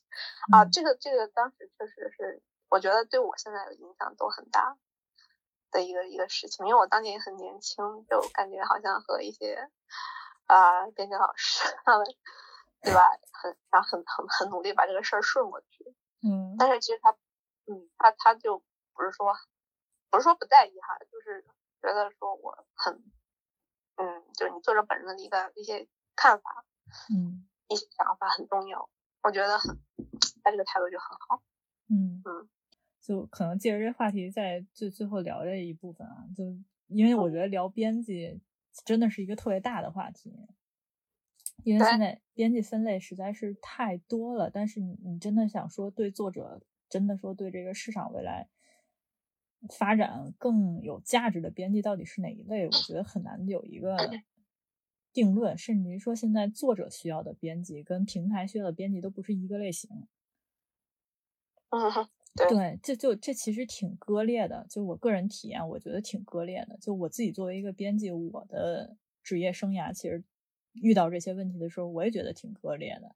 [0.53, 0.63] 啊。
[0.63, 4.77] 这个这个当时确实是，我觉得对我现在的影响都很大。
[5.75, 9.69] 的一个一个事情，因为我当年也很年轻，就感觉好像和一些
[10.47, 12.07] 啊编辑老师 他们，
[12.81, 13.01] 对吧？
[13.33, 15.93] 很然后很很很努力把这个事儿顺过去。
[16.23, 16.55] 嗯。
[16.57, 17.11] 但是其实他，
[17.67, 19.35] 嗯，他他就不是说
[20.09, 21.45] 不是说不在意哈，就是
[21.81, 23.03] 觉得说我很，
[23.97, 26.63] 嗯，就是你作者本人的一个一些看法，
[27.13, 28.89] 嗯，一些想法很重要，
[29.21, 29.77] 我觉得很，
[30.43, 31.41] 他这个态度就很好。
[31.89, 32.49] 嗯嗯。
[33.05, 36.43] 就可能借着这话题，在最最后聊这一部分啊，就
[36.87, 38.41] 因为我觉得聊编辑
[38.83, 40.33] 真的是一个特别大的话题，
[41.63, 44.49] 因为现在编辑分类实在是太多了。
[44.49, 48.49] 但是你你真的想说对作者，真的说对这个市场未来
[49.77, 52.65] 发展更有价值的编辑到底是哪一类？
[52.65, 53.95] 我觉得很难有一个
[55.13, 60.07] 定论，甚至于说现在作者需要的编辑跟平台需要的编辑都不是一个类型。
[61.69, 62.09] 嗯。
[62.35, 64.65] 对，这就这其实挺割裂的。
[64.69, 66.77] 就我个人体验，我觉得挺割裂的。
[66.81, 70.21] 就我自己作为一个编辑，我的职业生涯其实
[70.73, 73.15] 遇到这些问题的时候，我也觉得挺割裂的。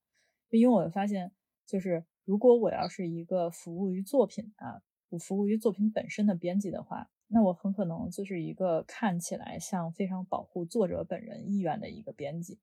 [0.51, 1.33] 因为我发现，
[1.65, 12.57] 就是如果我要是一个服务于作品啊，我服务于作品本身的编辑的话，那我很可能就是一个看起来像非常保护作者本人意愿的一个编辑。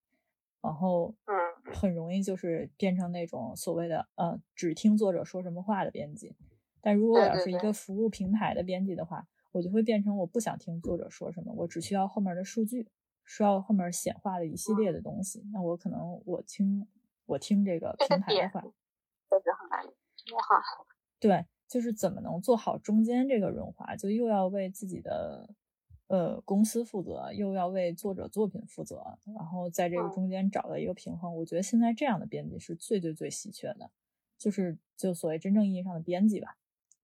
[0.62, 6.35] 然后，嗯，很容易就是变成那种所谓的呃只听作者说什么话的编辑。
[6.87, 12.88] 但如果我要是一个服务平台的编辑的话，我就会变成我不想听作者说什么，我只需要后面的数据，
[13.25, 15.42] 需要后面显化的一系列的东西。
[15.53, 16.87] 那我可能我听
[17.25, 20.62] 我听这个平台的话，确实很难融化。
[21.18, 25.51] 对，就是怎么能做好中间这个润滑，就又要为自己的。
[26.09, 31.35] 呃，公司负责，又要为作者作品负责，然后在这个中间找到一个平衡。
[31.35, 33.90] 我觉得现在这样的编辑是最最最稀缺的，
[34.38, 36.57] 就是就所谓真正意义上的编辑吧。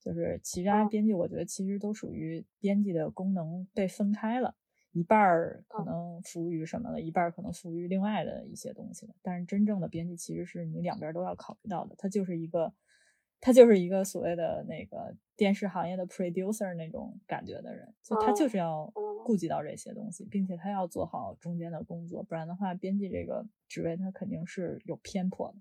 [0.03, 4.57] 就是其他编辑，我觉得其实都属于编辑的功能被分开了，
[4.91, 9.15] 一半儿可能服务于什么了，一半儿可能服务于另外的一些东西了。
[9.23, 12.75] 但是真正的编辑其实是你两边都要考虑到的，他就是一个，
[13.41, 18.93] 他就是一个所谓的那个电视行业的 producer 那种感觉的人，就他就是要
[19.25, 25.59] 顾及到这些东西，并且他要做好中间的工作，不然的话，编辑这个职位他肯定是有偏颇的。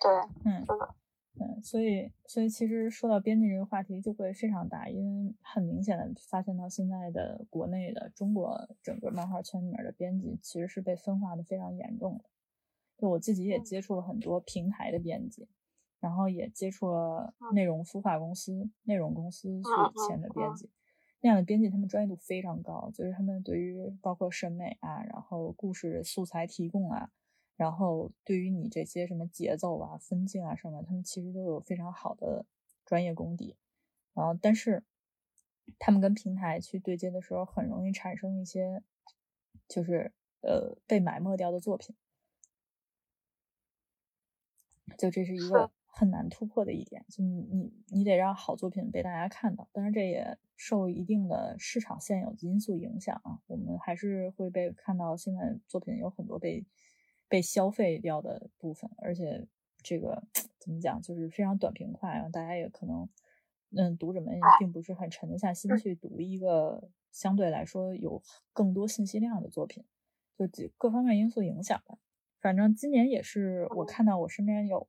[0.00, 0.10] 对，
[0.44, 0.94] 嗯，是的。
[1.40, 12.24] 嗯，所以，所以其实说到编辑这个话题就会非常大，因为很明显的发现到现在的国内的中国整个漫画圈里面的编辑其实是被分化的非常严重的。
[12.98, 15.48] 就我自己也接触了很多平台的编辑，
[15.98, 20.68] 然后也接触了内容孵化公司、内容公司去签的编辑，
[21.22, 27.10] 那样的编辑他们专业度非常高，就是他们对于包括审美啊，然后故事素材提供啊。
[27.60, 32.46] 然后对于你这些什么节奏啊、分镜啊上面，他们其实都有非常好的
[32.86, 33.54] 专业功底。
[34.14, 34.82] 然后，但是
[35.78, 38.82] 他们跟平台去对接的时候，很容易产生一些
[39.68, 41.94] 就是呃被埋没掉的作品。
[44.96, 49.68] 就这是一个很难突破的一点，就你你你得让好作品被大家看到。
[49.70, 53.42] 但是，这也受一定的市场现有的因素影响啊。
[53.48, 56.64] 我们还是会被看到，现在作品有很多被。
[57.30, 59.46] 被消费掉的部分，而且
[59.82, 60.22] 这个
[60.58, 63.08] 怎么讲，就是非常短平快，然后大家也可能，
[63.74, 68.20] 嗯，读者们也并不是很沉得下心去读一个相对来说有
[68.52, 69.84] 更多信息量的作品，
[70.36, 71.96] 就几各方面因素影响吧。
[72.40, 74.88] 反正今年也是，我看到我身边有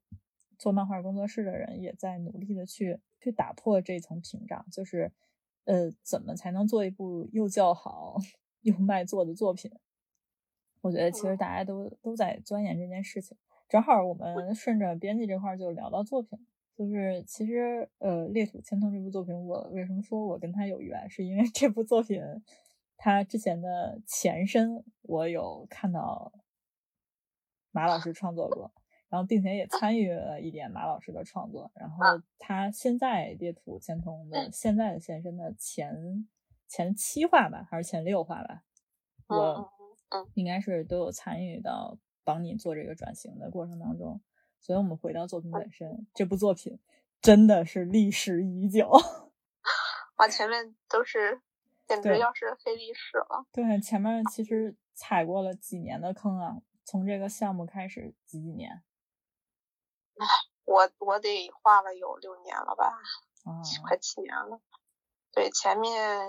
[0.58, 5.12] 做漫画工作室的人也在努力的去去打破这层屏障，就是
[5.66, 8.18] 呃，怎么才能做一部又叫好
[8.62, 9.72] 又卖座的作品？
[10.82, 13.38] 我觉得其实大家都都在钻研这件事情，
[13.70, 16.40] 正好我们顺着编辑这块就聊到作品，
[16.76, 22.20] 就是其实呃《裂土千通》这部作品，我为什么说我跟他有缘，是因为这部作品
[22.98, 26.34] 他之前的前身我有看到
[27.72, 28.72] 马老师创作过，
[29.08, 32.04] 然后并且也参与了一点马老师的创作，然后
[32.40, 36.28] 他现在《猎土千通》的现在的现身的前
[36.68, 38.64] 前七话吧，还是前六话吧，
[39.28, 39.72] 我。
[40.34, 44.22] 应该是都有参与到帮你做这个转型的过程当中，
[44.60, 46.80] 所以我们回到作品本身，这部作品
[47.22, 48.90] 真的是历史已久，
[50.18, 51.42] 哇，前面都是
[51.88, 53.46] 简直要是黑历史了。
[53.52, 58.84] 对，前面其实踩过了几年的坑啊，从这个项目开始几几年，
[60.18, 60.26] 唉，
[60.66, 63.00] 我我得画了有六年了吧，
[63.46, 64.60] 啊，快七年了。
[65.34, 66.20] 对，前面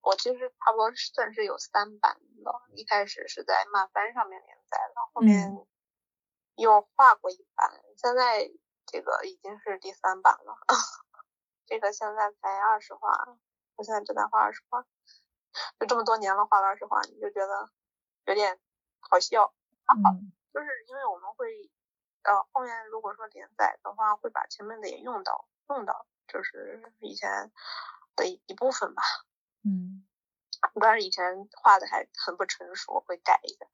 [0.00, 5.66] 我其实差不多算是有三版的，一开始是在漫番上面连载的，后面
[6.54, 8.50] 又画过一版，现在
[8.86, 10.56] 这个已经是第三版了。
[11.66, 13.36] 这个现在才二十画，
[13.76, 14.82] 我现在正在画二十画，
[15.78, 17.70] 就这么多年了，画了二十画，你就觉得
[18.24, 18.58] 有点
[19.00, 19.52] 好笑。
[19.86, 21.70] 嗯，就是因为我们会
[22.22, 27.52] 呃后面如果说连载的话，会把前面的也用到，用到就是以前。
[28.16, 29.02] 的一一部分吧，
[29.62, 30.04] 嗯，
[30.80, 31.22] 当然以前
[31.62, 33.66] 画的还很不成熟，会改一下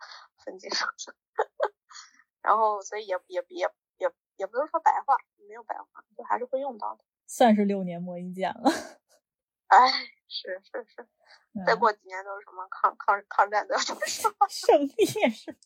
[0.44, 1.72] 分镜什么的，
[2.42, 5.16] 然后所以也也也也也不能说白画，
[5.48, 8.62] 没有白画，就还是会用到的，算是六年磨一剑了。
[9.68, 9.90] 哎，
[10.28, 11.09] 是是是，
[11.64, 13.78] 再过几年都是什么抗抗抗战的
[14.48, 15.57] 胜利是。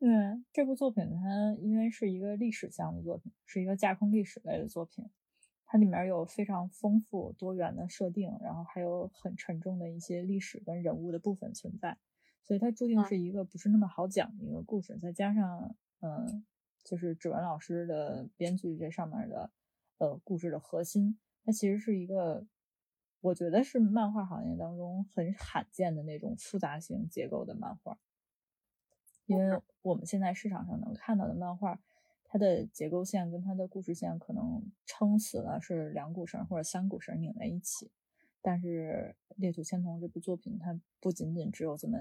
[0.00, 5.08] 嗯，这部作品它因为是一个历史向的作品，是一个架空历史类的作品。
[5.70, 11.98] 它里面有非常丰富多元的设定，然后还有很沉重的一些历史跟人物的部分存在，
[12.42, 14.96] 所以它注定是一个不是那么好讲的一个故事。
[14.96, 16.42] 再加上，嗯，
[16.82, 19.50] 就是指纹老师的编剧这上面的，
[19.98, 22.46] 呃，故事的核心，它其实是一个，
[23.20, 27.98] 我觉得是漫画行业当中很罕见的那种复杂型结构的漫画，
[29.26, 31.78] 因为我们现在市场上能看到的漫画。
[32.30, 37.90] 它的结构线跟它的故事线可能撑死了是两股绳或者三股绳拧在一起，
[38.42, 41.96] 但是《猎土千童》这部作品，它不仅仅只有这么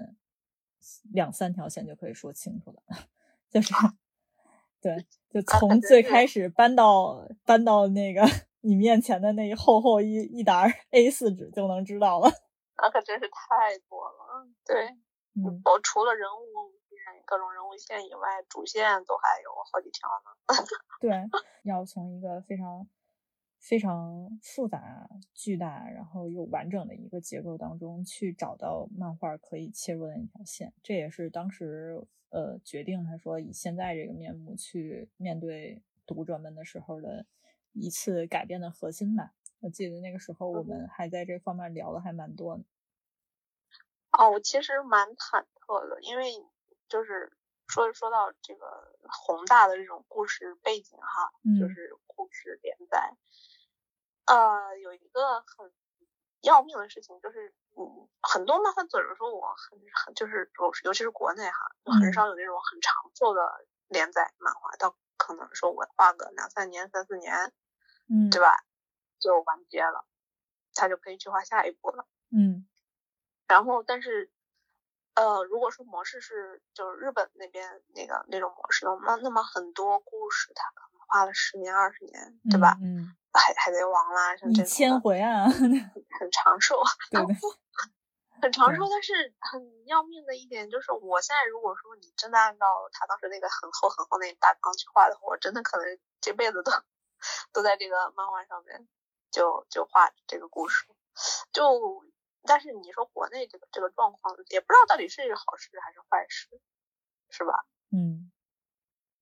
[1.14, 2.82] 两三条线就可以说清楚了，
[3.50, 3.74] 就是
[4.82, 8.22] 对，就从最开始搬到搬到那个
[8.62, 12.30] 你面前的那一厚厚一一沓 A 四纸就能知道了。
[12.78, 14.90] 那可真是太多了，对，
[15.34, 16.77] 嗯，我除了人物。
[17.28, 20.32] 各种人物线以外，主线都还有好几条呢。
[21.00, 21.12] 对，
[21.64, 22.88] 要从一个非常
[23.60, 37.26] 非常复杂、巨大，然后又完整的一个结构当中去找到漫画可以切入的那条线，这也是当时呃决定他说以现在这个面目去面对读者们的时候的
[37.74, 39.34] 一次改变的核心吧。
[39.60, 42.64] 我记得那个时候我们还在这方面聊的还蛮多的。
[44.12, 46.32] 哦，我其实蛮忐忑的，因为
[46.90, 47.32] 就是
[47.68, 48.66] 说说到这个
[49.10, 53.16] 宏大的这种故事背景哈，就是故事连载，
[54.26, 55.72] 呃，有一个很
[56.42, 63.42] 要命的事情就是，嗯，很多漫画作者说我很很就是我尤其是国内哈，就很少有那种很长寿的
[63.88, 67.54] 连载漫画，到可能说我画个两三年、三四年，
[68.10, 68.64] 嗯，对吧，
[69.20, 70.06] 就完结了，
[70.74, 72.68] 他就可以去画下一部了，嗯。
[73.50, 74.30] 然后，但是，
[75.18, 82.78] 呃，如果说模式是就是日本那边那个那种模式的，那那么很多故事它可能花了十年二十年，对吧？
[82.80, 83.16] 嗯。
[83.34, 84.66] 海海贼王啦，像这种。
[84.66, 85.46] 千回啊。
[85.50, 86.80] 很长寿。
[87.10, 87.36] 对对。
[88.40, 96.72] 很长寿， 但是很要命的一点就是，我现在如果说你真的按照他当时那个很厚很厚那大纲去画的话，我真的可能这辈子都
[97.52, 98.88] 都在这个漫画上面
[99.32, 100.86] 就就画这个故事，
[101.52, 102.06] 就。
[102.48, 106.50] 但是你说国内这个这个状况，也不知道到底是好事还是坏事，
[107.30, 107.66] 是吧？
[107.92, 108.32] 嗯，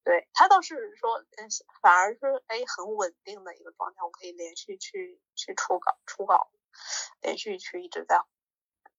[0.04, 1.50] 对他倒是说，嗯，
[1.82, 6.52] 反而是哎很稳定的一个状态，我可以连续去去出稿出稿，
[7.22, 8.24] 连续去一直在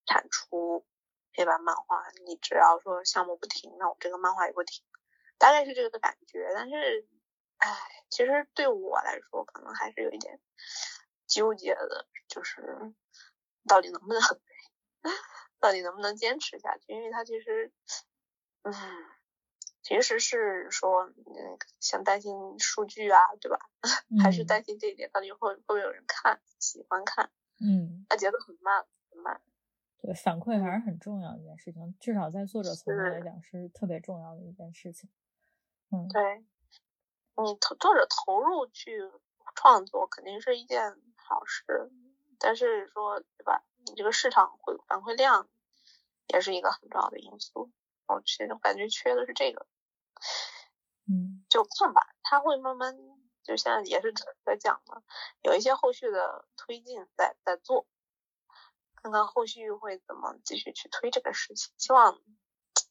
[0.05, 0.85] 产出
[1.33, 2.03] 黑白漫画。
[2.25, 4.85] 你只要说项目不停，那我这个漫画也不停，
[5.37, 6.49] 大概是这个感觉。
[6.53, 7.07] 但是，
[7.57, 7.77] 哎，
[8.09, 10.39] 其实对我来说，可能还是有一点
[11.25, 12.93] 纠结的，就是。
[13.67, 14.21] 到底能不能，
[15.59, 16.85] 到底能不能坚持下去？
[16.93, 17.71] 因为他其实，
[18.63, 18.73] 嗯，
[19.83, 23.59] 其实是说，那个像担心数据啊，对吧？
[24.23, 27.29] 还是担心这一点，到底会会不会有人看，喜欢看？
[27.59, 29.41] 嗯，他节奏很慢，很慢。
[29.99, 35.09] 对，反馈还是很重要的一件事情，至少在作者层面来讲是特别重要的一件事情。
[35.91, 36.45] 嗯，对，
[37.43, 39.11] 你投作者投入去
[39.55, 41.91] 创作，肯定是一件好事。
[42.39, 43.63] 但是说对吧？
[43.85, 45.47] 你这个市场回反馈量
[46.27, 47.71] 也是一个很重要的因素。
[48.07, 49.65] 我其实感觉缺的是这个，
[51.07, 52.95] 嗯，就看吧，他会慢慢
[53.43, 54.13] 就现在也是
[54.45, 55.01] 在讲嘛，
[55.41, 57.85] 有一些后续的推进在在做，
[58.95, 62.21] 看看后续会怎么继续去推这个事情，希望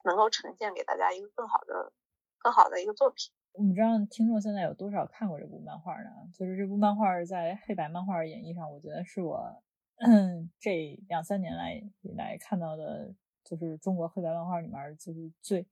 [0.04, 1.92] 能够呈现给大家一个更好的、
[2.38, 3.32] 更好的一个作品。
[3.58, 6.10] 我们知道听众现在有多少看过这部漫画呢？
[6.34, 9.62] 就是这部漫画在黑白漫画演绎上，我觉得是我
[10.60, 15.66] 这两三年来以来看到的，就是中国黑白漫画里面就是最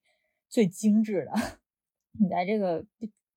[0.49, 1.33] 最精致的。
[2.19, 2.83] 你在这个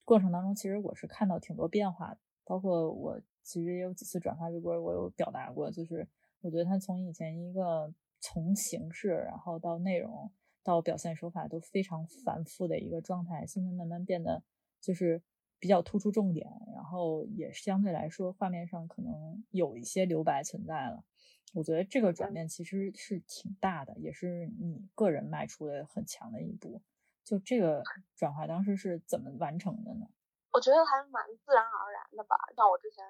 [0.06, 6.08] 过程当中，其实我是看到挺多变化的，包括我其实也有几次转发微博，我有表达过，就是
[6.40, 10.32] 我觉得他从以前一个从形式，然后到内容。
[10.68, 14.44] 到表现手法都非常繁复的一个状态，现在慢慢变得
[14.82, 15.24] 就是
[15.60, 21.06] 比较突出重点，然后也相对来说画面上可能有一些留白存在了。
[21.54, 26.82] 我觉得这个转变其实是挺大的，也是你个人迈出的很强的一步。
[27.24, 27.82] 就这个
[28.18, 30.08] 转化当时是怎么完成的呢？
[30.52, 32.36] 我觉得还蛮自然而然的吧。
[32.58, 33.06] 像我之前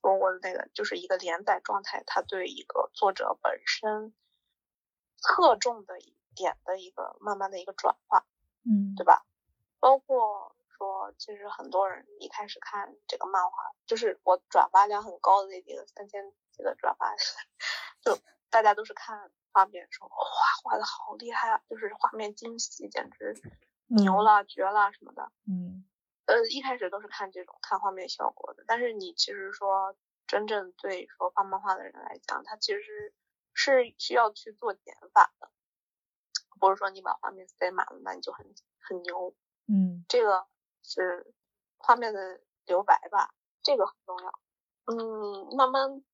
[0.00, 4.14] 说过的那个，就是一个连载状态，它对一个作者本身
[5.18, 6.16] 侧重的一。
[6.34, 8.26] 点的一个慢慢的一个转化，
[8.64, 9.24] 嗯，对吧？
[9.80, 17.14] 包括说，其实很多人一开始看这个漫画，就是我转发量很高的那几个三千几个转发，
[18.00, 18.18] 就
[18.50, 20.14] 大家都是看画面说，哇，
[20.62, 23.34] 画的好厉害啊，就是画面精细，简直
[23.88, 25.84] 牛了，绝了什么的，嗯，
[26.26, 29.94] 呃，一开始都是看这种看画面效果的，但是你其实说
[30.26, 33.14] 真正对说画漫画的人来讲，他其实
[33.52, 35.50] 是需要去做减法的。
[36.58, 39.34] 不是说你把画面塞满了，那你就很很牛。
[39.66, 40.46] 嗯，这个
[40.82, 41.32] 是
[41.78, 44.40] 画面的留白吧，这个很重要。
[44.86, 46.04] 嗯，慢慢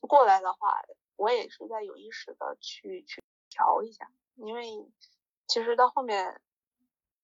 [0.00, 0.82] 过来的话，
[1.16, 4.90] 我也是在有意识的去去调一下，因为
[5.46, 6.40] 其实到后面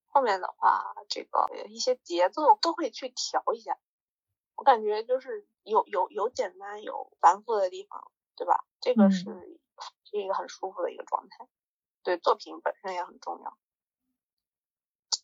[0.09, 3.79] 后面的话，这个一些节奏都会去调一下。
[4.57, 8.67] 我感觉就是有有有简单有繁复的地方，对吧？
[8.81, 9.25] 这个是
[10.05, 11.49] 是一个很舒服的一个状态。
[12.03, 13.59] 对作品本身也很重要，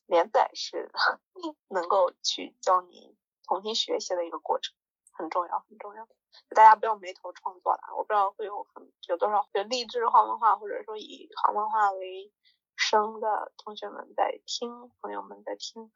[0.06, 0.90] 连载是
[1.68, 4.74] 能够去教你重新学习的一个过程，
[5.12, 6.06] 很重要很重要。
[6.50, 12.30] 大家不要没头创作了，我不知道会有很有多少就励志画漫画或者说以画漫画为
[12.76, 15.90] 生的同学们在听，朋友们在听，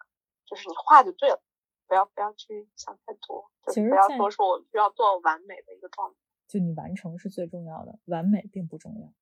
[0.46, 1.42] 就是你画就对了，
[1.86, 6.16] 不要不要去想太多，就不要说说我需要做完美的一个状态，
[6.48, 9.12] 就你完成是最重要的，完美并不重要。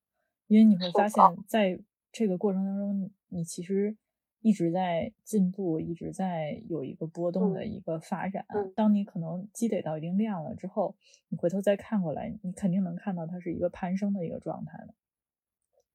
[0.48, 1.78] 因为你会发现，在
[2.10, 3.96] 这个过程当中，你其实
[4.40, 8.44] 一直在进步，一直在有一个波动的一个发展。
[8.74, 10.96] 当你可能积累到一定量了之后，
[11.28, 14.94] 你回头再看过来，你肯定能看到它是一个攀升的一个状态的。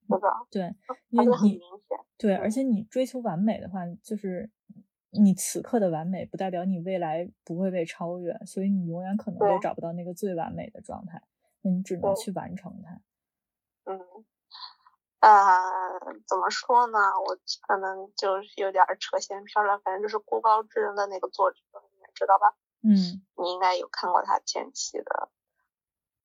[0.05, 0.75] 是的，对，
[1.09, 1.59] 因为你
[2.17, 4.49] 对，而且你追求完美的话，就是
[5.11, 11.21] 你此刻的完美，不代表你未来不会被超越，所以你永远可能都找不到那个最完美的状态，
[11.61, 13.01] 那你只能去完成它。
[13.85, 13.99] 嗯，
[15.23, 15.31] 呃，
[16.27, 16.99] 怎么说呢？
[17.17, 22.53] 我可能就是有点扯闲篇了，反正就是孤高之人的那个作者，你知道吧？
[22.81, 25.29] 嗯，你应该有看过他前期的，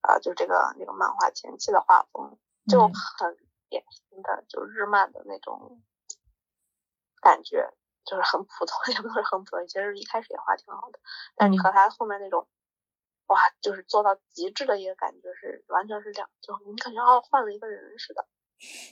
[0.00, 3.36] 啊，就这个那个漫画前期的画风，就很
[3.68, 5.80] 典型的，就日漫的那种
[7.20, 7.72] 感觉，
[8.04, 10.98] 就是很普通，也不是很普通，其实一开始也画挺好的，
[11.36, 12.48] 但你和他后面那种，
[13.28, 18.26] 哇，就是做到极致的一个感觉是完全是两，就你感觉哦换了一个人似的。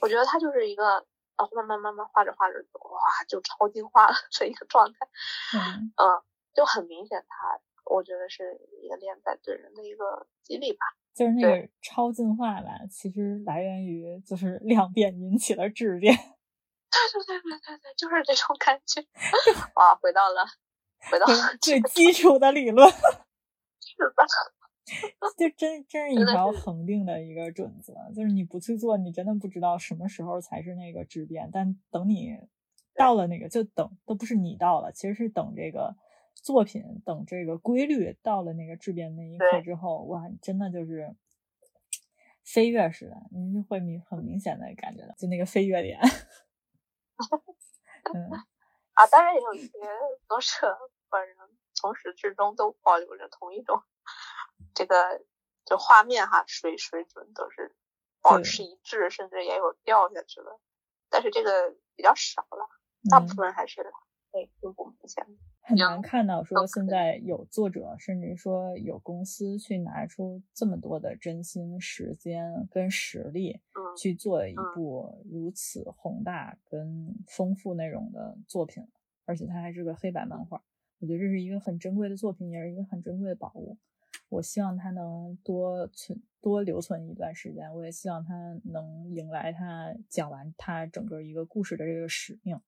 [0.01, 1.07] 我觉得他就是一个，
[1.37, 5.09] 啊，慢慢慢慢画着画着，哇，就超进化了的一个状态，
[5.59, 6.23] 嗯嗯。
[6.57, 10.79] 就很明显，他我觉得是一个连载对人的一个激励吧。
[11.15, 16.17] 就是那个超进化吧，其实来源于就是量变引起了质变。
[16.17, 19.05] 对对对对对对，就是这种感觉。
[19.77, 20.47] 哇，回到了
[21.11, 22.91] 回到了最基础的理论。
[22.91, 22.97] 是
[24.17, 24.27] 的。
[25.37, 31.51] 就真真是一条恒定的一个准则，就是你不去做，你真的不知道什么时候才是那个质变。
[31.53, 32.39] 但等你
[32.95, 35.97] 到了那个，就等都不是你到了，其实是等这个。
[36.43, 41.17] 作品等这个规律到了那个质变那一刻之后，哇，真的就是
[42.45, 45.99] 飞跃似的，你就会明很明显的感觉到，就那个飞跃点。
[48.15, 48.31] 嗯
[48.95, 49.73] 啊，当然也有一些
[50.29, 50.79] 作者
[51.11, 51.37] 本人
[51.75, 53.83] 从始至终都保留着同一种
[54.77, 55.25] 这个
[55.65, 57.75] 就画面哈水水准都是
[58.21, 60.61] 保持一致，甚至也有掉下去了，
[61.09, 62.69] 但是这个比较少了，
[63.11, 63.83] 大部分还是
[64.31, 65.27] 对并不明显。
[65.63, 73.61] 很难看到说现在有作者，甚至说有公司去拿出这么多的真心、时间跟实力，
[73.99, 78.87] 去做一部如此宏大跟丰富内容的作品，
[79.25, 80.63] 而且它还是个黑白漫画。
[81.01, 83.77] 我觉得这是一个很珍贵的作品，也是一个很珍贵的宝物。
[84.29, 87.73] 我希望它能多存、多留存一段时间。
[87.75, 92.61] 我也希望它能迎来它讲完它整个一个故事的这个使命。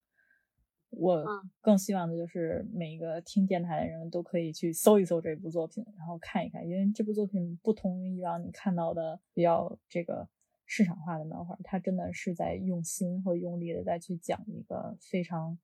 [0.91, 1.23] 我
[1.61, 10.27] 更希望的就是每一个听电台的人都可以去搜一搜这部作品，然后看一看，因为这部作品不同于以往你看到的比较这个
[10.65, 15.59] 市场化的漫画，它真的是在用心和用力的再去讲一个非常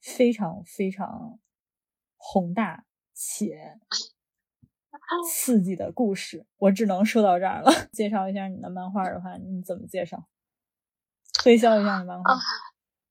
[0.00, 1.38] 非常非常
[2.16, 3.78] 宏大且
[5.28, 6.46] 刺激的故事。
[6.58, 7.70] 我只能说到这儿了。
[7.92, 10.24] 介绍一下你的漫画的话，你怎么介绍？
[11.34, 12.34] 推销一下你漫画。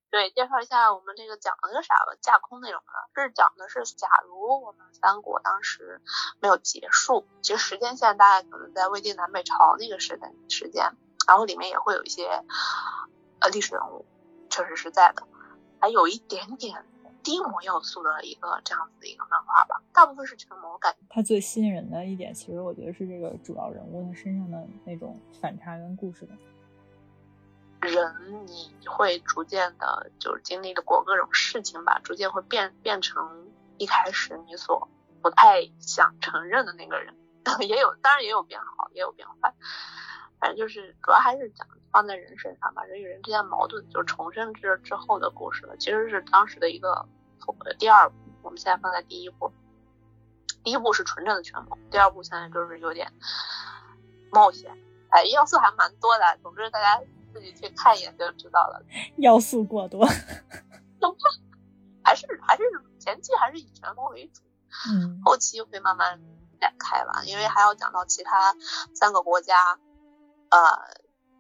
[0.10, 3.22] 对，介绍一下我们这个讲的个啥吧，架空内容的？
[3.22, 6.02] 是讲的是，假如我们三国当时
[6.39, 10.91] 没有结束，其实时间线大概可能在魏晋南北朝那个时代时间，
[11.28, 12.26] 然后里面也会有一些
[13.39, 14.06] 呃历史人物，
[14.50, 15.28] 确实是在的，
[15.82, 16.86] 还有一点点
[17.28, 20.95] 低魔要素的一个这样子的一个漫画吧，大部分是全魔感。
[21.09, 26.38] 它最吸引人的一点，其实我觉得是这个主要人物他身上的那种反差跟故事感。
[27.82, 34.88] 人你会逐渐的，就是经历了过各种事情吧，逐渐会变变成一开始你所
[35.21, 37.13] 不太想承认的那个人，
[37.67, 39.53] 也有，当然也有变好，也有变坏，
[40.39, 45.75] 反正就是主要还是讲放在人身上吧，人与人之间矛盾，就重生之之后的故事了。
[45.75, 47.05] 其实是当时的一个
[47.80, 49.52] 第二部，我们现在放在第一步，
[50.64, 53.12] 第一步是纯正的权谋，第二步现在就是有点
[54.32, 54.72] 冒险，
[55.10, 57.04] 哎，要素还蛮多的，总之大家。
[57.34, 58.82] 自己去看一眼就知道了，
[59.18, 60.08] 要素过多，
[62.02, 62.64] 还是还是
[62.98, 64.41] 前期还是以权谋为主，
[64.89, 66.20] 嗯，后期会慢慢
[66.60, 68.56] 展开吧，因为还要讲到其他
[68.95, 69.78] 三个国家，
[70.50, 70.60] 呃，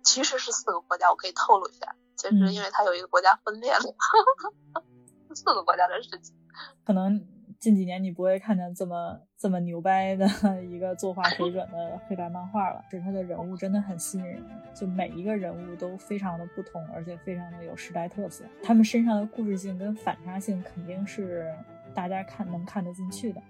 [0.03, 3.79] 其实是四个国家，我可以透露一下，其实因为它有一个国家分裂了，
[5.37, 6.35] 四个国家的事情，
[6.83, 7.25] 可能。
[7.59, 10.27] 近几年你不会看见这么这么牛掰的
[10.63, 14.43] 一个作画水准的黑白漫画了，是他的人物真的很吸引人，
[14.75, 21.51] 就每一个人物都非常的不同，而且非常的有时代特色，他们身上的故事性跟反差性肯定是
[21.95, 23.41] 大家看能看得进去的，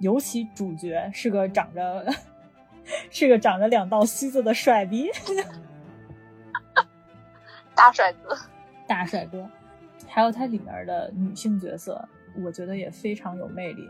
[0.00, 2.04] 尤其主角是个长着
[3.12, 5.08] 是个长着两道须子的帅逼，
[7.76, 8.36] 大帅哥，
[8.88, 9.48] 大帅哥，
[10.16, 12.02] 还有它里面的女性角色。
[12.42, 13.86] 我觉得也非常有魅力，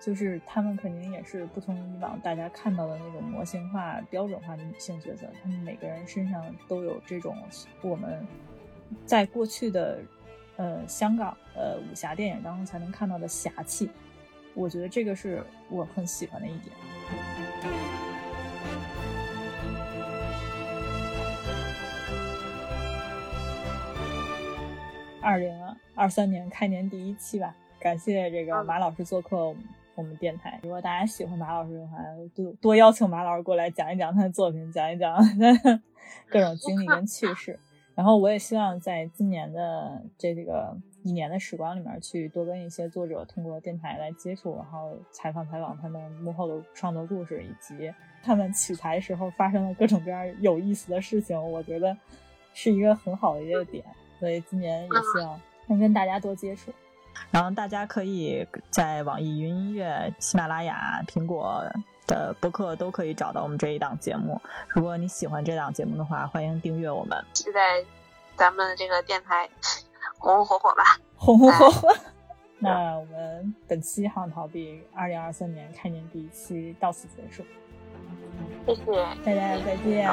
[0.00, 7.36] 就是他们肯定也是不同以往大家看到的那种模型化、标准化的女性角色，他们每个人身上都有这种
[7.82, 8.26] 我们
[9.04, 9.98] 在过去的
[10.56, 13.90] 呃香港呃武侠电影当中才能看到的侠气，
[14.54, 17.95] 我觉得这个是我很喜欢的一点。
[25.26, 25.52] 二零
[25.96, 27.52] 二三年开年第一期吧。
[27.80, 29.52] 感谢这个马老师做客
[29.96, 30.60] 我们电台。
[30.62, 31.98] 如果大家喜欢马老师的话，
[32.32, 35.18] 多多邀请马老师过来讲一讲他的作品，讲一讲
[36.30, 37.58] 各种经历跟趣事。
[37.96, 51.36] 然后我也希望在今年的这个一年的时光里面，去多跟一些作者通过电台来接触，然后采访采访他们幕后的创作故事，以及他们取材时候发生的各种各样有意思的事情。
[51.50, 51.96] 我觉得
[52.54, 53.84] 是一个很好的一个点，
[54.18, 56.72] 所以今年也希望能跟大家多接触。
[57.30, 61.64] 然后大家可以在网易云音乐、喜马拉雅、苹果。
[62.08, 64.40] 的播客都可以找到我们这一档节目。
[64.68, 67.20] 如果你喜欢这档节目的话，欢迎订阅我们。
[67.32, 67.84] 期待
[68.36, 69.50] 咱们这个电台
[70.16, 70.84] 红红火火吧，
[71.18, 71.88] 红红火火。
[72.60, 77.44] 那我们本期《航逃避》二零二三年开年第一期到此结束。
[78.64, 78.82] 谢谢
[79.24, 80.08] 大家，再见，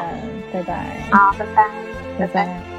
[0.52, 1.00] 拜拜。
[1.12, 1.70] 好，拜拜，
[2.18, 2.73] 拜拜。